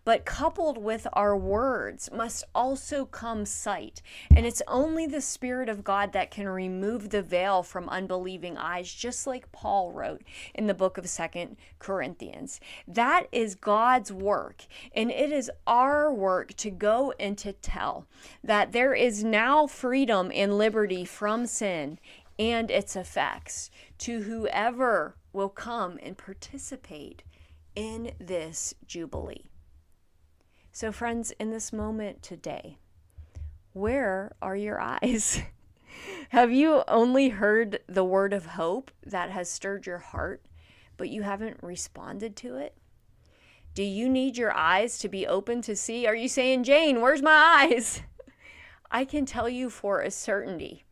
But 0.04 0.26
coupled 0.26 0.78
with 0.78 1.08
our 1.14 1.36
words 1.36 2.10
must 2.12 2.44
also 2.54 3.06
come 3.06 3.46
sight. 3.46 4.02
And 4.36 4.46
it's 4.46 4.62
only 4.68 5.06
the 5.06 5.22
Spirit 5.22 5.70
of 5.70 5.84
God 5.84 6.14
that 6.14 6.32
can 6.32 6.48
remove 6.48 7.10
the 7.10 7.22
veil 7.22 7.64
from 7.64 7.90
unbelieving 7.90 8.58
eyes, 8.58 8.94
just 8.94 9.28
like 9.28 9.52
Paul 9.52 9.92
wrote 9.92 10.22
in 10.54 10.68
the 10.68 10.74
book 10.74 10.98
of 10.98 11.10
Second 11.10 11.58
Corinthians. 11.80 12.60
That 12.88 13.28
is 13.32 13.56
God's 13.56 14.12
work. 14.12 14.66
And 14.96 15.12
it 15.12 15.32
is 15.32 15.52
our 15.68 16.12
work 16.12 16.54
to 16.58 16.70
go 16.70 17.14
and 17.20 17.38
to 17.40 17.54
tell 17.54 18.08
that 18.44 18.72
there 18.72 18.94
is 18.94 19.24
now 19.24 19.68
freedom 19.68 20.32
and 20.34 20.58
liberty 20.58 21.06
from 21.06 21.46
sin 21.46 22.00
and 22.40 22.72
its 22.72 22.96
effects 22.96 23.70
to 24.00 24.22
whoever 24.22 25.16
will 25.34 25.50
come 25.50 26.00
and 26.02 26.18
participate 26.18 27.24
in 27.76 28.12
this 28.20 28.74
Jubilee. 28.86 29.51
So, 30.74 30.94
friends, 30.94 31.32
in 31.32 31.52
this 31.52 31.74
moment 31.74 32.24
today, 32.24 32.78
where 33.74 34.32
are 34.42 34.56
your 34.56 34.80
eyes? 34.80 35.42
have 36.30 36.52
you 36.52 36.84
only 36.88 37.30
heard 37.30 37.80
the 37.88 38.06
word 38.06 38.32
of 38.32 38.46
hope 38.46 38.90
that 39.06 39.32
has 39.32 39.50
stirred 39.50 39.86
your 39.86 39.98
heart, 39.98 40.46
but 40.96 41.10
you 41.10 41.24
haven't 41.24 41.62
responded 41.62 42.38
to 42.38 42.56
it? 42.56 42.78
Do 43.74 43.84
you 43.84 44.08
need 44.08 44.38
your 44.38 44.54
eyes 44.54 44.98
to 45.00 45.10
be 45.10 45.28
open 45.28 45.62
to 45.64 45.76
see? 45.76 46.08
Are 46.08 46.16
you 46.16 46.30
saying, 46.30 46.64
Jane, 46.64 47.02
where's 47.02 47.22
my 47.22 47.68
eyes? 47.70 48.02
I 48.92 49.04
can 49.04 49.26
tell 49.26 49.50
you 49.50 49.70
for 49.70 50.02
a 50.02 50.10
certainty 50.10 50.86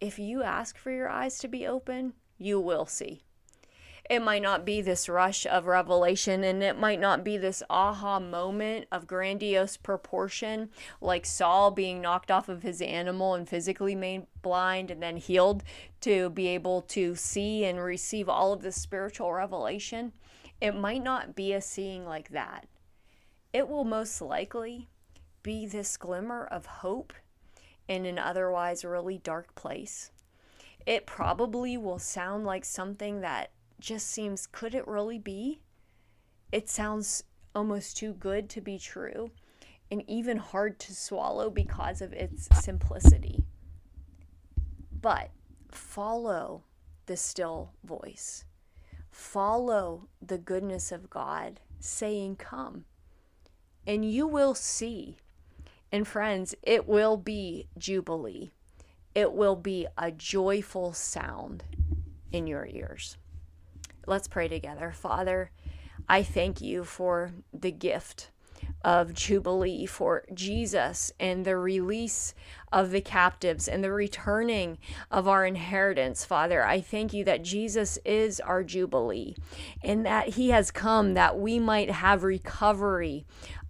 if 0.00 0.18
you 0.18 0.42
ask 0.42 0.78
for 0.78 0.90
your 0.90 1.08
eyes 1.08 1.38
to 1.38 1.48
be 1.48 1.66
open, 1.66 2.12
you 2.38 2.60
will 2.60 2.86
see 2.86 3.22
it 4.08 4.22
might 4.22 4.42
not 4.42 4.64
be 4.64 4.80
this 4.80 5.08
rush 5.08 5.46
of 5.46 5.66
revelation 5.66 6.44
and 6.44 6.62
it 6.62 6.78
might 6.78 7.00
not 7.00 7.24
be 7.24 7.36
this 7.36 7.62
aha 7.68 8.20
moment 8.20 8.86
of 8.92 9.06
grandiose 9.06 9.76
proportion 9.76 10.70
like 11.00 11.26
Saul 11.26 11.70
being 11.70 12.00
knocked 12.00 12.30
off 12.30 12.48
of 12.48 12.62
his 12.62 12.80
animal 12.80 13.34
and 13.34 13.48
physically 13.48 13.94
made 13.94 14.26
blind 14.42 14.90
and 14.90 15.02
then 15.02 15.16
healed 15.16 15.64
to 16.02 16.30
be 16.30 16.46
able 16.48 16.82
to 16.82 17.16
see 17.16 17.64
and 17.64 17.82
receive 17.82 18.28
all 18.28 18.52
of 18.52 18.62
this 18.62 18.80
spiritual 18.80 19.32
revelation. 19.32 20.12
It 20.60 20.76
might 20.76 21.02
not 21.02 21.34
be 21.34 21.52
a 21.52 21.60
seeing 21.60 22.06
like 22.06 22.30
that. 22.30 22.68
It 23.52 23.68
will 23.68 23.84
most 23.84 24.20
likely 24.20 24.88
be 25.42 25.66
this 25.66 25.96
glimmer 25.96 26.44
of 26.44 26.66
hope 26.66 27.12
in 27.88 28.06
an 28.06 28.18
otherwise 28.18 28.84
really 28.84 29.18
dark 29.18 29.54
place. 29.54 30.10
It 30.84 31.06
probably 31.06 31.76
will 31.76 31.98
sound 31.98 32.44
like 32.44 32.64
something 32.64 33.20
that 33.20 33.50
just 33.80 34.08
seems 34.08 34.46
could 34.46 34.74
it 34.74 34.86
really 34.86 35.18
be? 35.18 35.60
It 36.52 36.68
sounds 36.68 37.24
almost 37.54 37.96
too 37.96 38.12
good 38.12 38.48
to 38.50 38.60
be 38.60 38.78
true 38.78 39.30
and 39.90 40.02
even 40.08 40.36
hard 40.38 40.78
to 40.80 40.94
swallow 40.94 41.50
because 41.50 42.00
of 42.00 42.12
its 42.12 42.48
simplicity. 42.60 43.44
But 45.00 45.30
follow 45.70 46.64
the 47.06 47.16
still 47.16 47.72
voice. 47.84 48.44
Follow 49.10 50.08
the 50.20 50.38
goodness 50.38 50.92
of 50.92 51.10
God 51.10 51.60
saying, 51.80 52.36
Come. 52.36 52.84
And 53.86 54.04
you 54.04 54.26
will 54.26 54.54
see. 54.54 55.16
And 55.92 56.06
friends, 56.06 56.54
it 56.62 56.88
will 56.88 57.16
be 57.16 57.68
Jubilee. 57.78 58.50
It 59.14 59.32
will 59.32 59.56
be 59.56 59.86
a 59.96 60.10
joyful 60.10 60.92
sound 60.92 61.64
in 62.32 62.46
your 62.46 62.66
ears. 62.66 63.16
Let's 64.06 64.28
pray 64.28 64.46
together. 64.46 64.92
Father, 64.92 65.50
I 66.08 66.22
thank 66.22 66.60
you 66.60 66.84
for 66.84 67.32
the 67.52 67.72
gift 67.72 68.30
of 68.84 69.12
Jubilee, 69.12 69.84
for 69.84 70.24
Jesus 70.32 71.12
and 71.18 71.44
the 71.44 71.56
release 71.56 72.32
of 72.72 72.92
the 72.92 73.00
captives 73.00 73.66
and 73.66 73.82
the 73.82 73.92
returning 73.92 74.78
of 75.10 75.26
our 75.26 75.44
inheritance. 75.44 76.24
Father, 76.24 76.64
I 76.64 76.80
thank 76.80 77.12
you 77.12 77.24
that 77.24 77.42
Jesus 77.42 77.98
is 78.04 78.38
our 78.38 78.62
Jubilee 78.62 79.34
and 79.82 80.06
that 80.06 80.30
He 80.30 80.50
has 80.50 80.70
come 80.70 81.14
that 81.14 81.38
we 81.38 81.58
might 81.58 81.90
have 81.90 82.22
recovery 82.22 83.24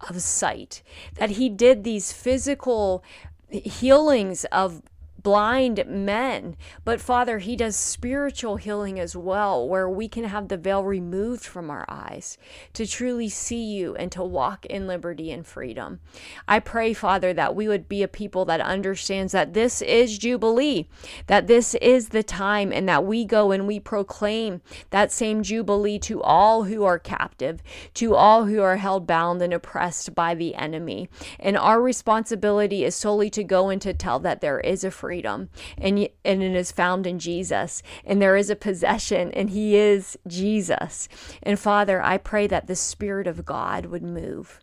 of 0.06 0.20
sight, 0.20 0.82
that 1.14 1.30
He 1.30 1.48
did 1.48 1.82
these 1.82 2.12
physical 2.12 3.02
healings 3.50 4.44
of 4.46 4.82
blind 5.26 5.84
men. 5.88 6.56
But 6.84 7.00
Father, 7.00 7.38
He 7.40 7.56
does 7.56 7.74
spiritual 7.74 8.58
healing 8.58 9.00
as 9.00 9.16
well, 9.16 9.68
where 9.68 9.90
we 9.90 10.06
can 10.06 10.22
have 10.22 10.46
the 10.46 10.56
veil 10.56 10.84
removed 10.84 11.44
from 11.44 11.68
our 11.68 11.84
eyes 11.88 12.38
to 12.74 12.86
truly 12.86 13.28
see 13.28 13.64
you 13.64 13.96
and 13.96 14.12
to 14.12 14.22
walk 14.22 14.64
in 14.66 14.86
liberty 14.86 15.32
and 15.32 15.44
freedom. 15.44 15.98
I 16.46 16.60
pray, 16.60 16.92
Father, 16.92 17.32
that 17.32 17.56
we 17.56 17.66
would 17.66 17.88
be 17.88 18.04
a 18.04 18.08
people 18.08 18.44
that 18.44 18.60
understands 18.60 19.32
that 19.32 19.52
this 19.52 19.82
is 19.82 20.16
Jubilee, 20.16 20.86
that 21.26 21.48
this 21.48 21.74
is 21.74 22.10
the 22.10 22.22
time, 22.22 22.72
and 22.72 22.88
that 22.88 23.04
we 23.04 23.24
go 23.24 23.50
and 23.50 23.66
we 23.66 23.80
proclaim 23.80 24.60
that 24.90 25.10
same 25.10 25.42
Jubilee 25.42 25.98
to 25.98 26.22
all 26.22 26.62
who 26.64 26.84
are 26.84 27.00
captive, 27.00 27.64
to 27.94 28.14
all 28.14 28.44
who 28.44 28.62
are 28.62 28.76
held 28.76 29.08
bound 29.08 29.42
and 29.42 29.52
oppressed 29.52 30.14
by 30.14 30.36
the 30.36 30.54
enemy. 30.54 31.08
And 31.40 31.58
our 31.58 31.82
responsibility 31.82 32.84
is 32.84 32.94
solely 32.94 33.28
to 33.30 33.42
go 33.42 33.70
and 33.70 33.82
to 33.82 33.92
tell 33.92 34.20
that 34.20 34.40
there 34.40 34.60
is 34.60 34.84
a 34.84 34.92
free 34.92 35.15
freedom 35.16 35.48
and 35.78 36.08
and 36.26 36.42
it 36.42 36.54
is 36.54 36.70
found 36.70 37.06
in 37.06 37.18
Jesus 37.18 37.82
and 38.04 38.20
there 38.20 38.36
is 38.36 38.50
a 38.50 38.56
possession 38.56 39.32
and 39.32 39.48
he 39.50 39.74
is 39.74 40.18
Jesus. 40.26 41.08
And 41.42 41.58
Father, 41.58 42.02
I 42.02 42.18
pray 42.18 42.46
that 42.48 42.66
the 42.66 42.76
spirit 42.76 43.26
of 43.26 43.46
God 43.46 43.86
would 43.86 44.02
move 44.02 44.60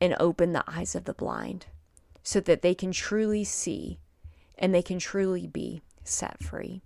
and 0.00 0.14
open 0.20 0.52
the 0.52 0.64
eyes 0.68 0.94
of 0.94 1.06
the 1.06 1.12
blind 1.12 1.66
so 2.22 2.38
that 2.40 2.62
they 2.62 2.74
can 2.74 2.92
truly 2.92 3.42
see 3.42 3.98
and 4.56 4.72
they 4.72 4.82
can 4.82 5.00
truly 5.00 5.48
be 5.48 5.82
set 6.04 6.40
free. 6.40 6.82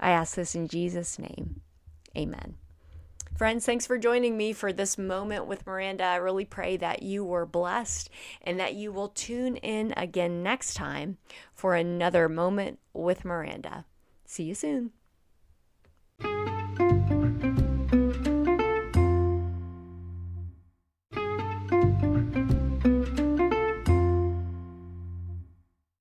I 0.00 0.10
ask 0.10 0.34
this 0.34 0.56
in 0.56 0.66
Jesus 0.66 1.16
name. 1.16 1.60
Amen. 2.16 2.56
Friends, 3.40 3.64
thanks 3.64 3.86
for 3.86 3.96
joining 3.96 4.36
me 4.36 4.52
for 4.52 4.70
this 4.70 4.98
moment 4.98 5.46
with 5.46 5.66
Maranda. 5.66 6.04
I 6.04 6.16
really 6.16 6.44
pray 6.44 6.76
that 6.76 7.02
you 7.02 7.24
were 7.24 7.46
blessed 7.46 8.10
and 8.42 8.60
that 8.60 8.74
you 8.74 8.92
will 8.92 9.08
tune 9.08 9.56
in 9.56 9.94
again 9.96 10.42
next 10.42 10.74
time 10.74 11.16
for 11.54 11.74
another 11.74 12.28
moment 12.28 12.80
with 12.92 13.24
Maranda. 13.24 13.86
See 14.26 14.42
you 14.42 14.54
soon. 14.54 14.90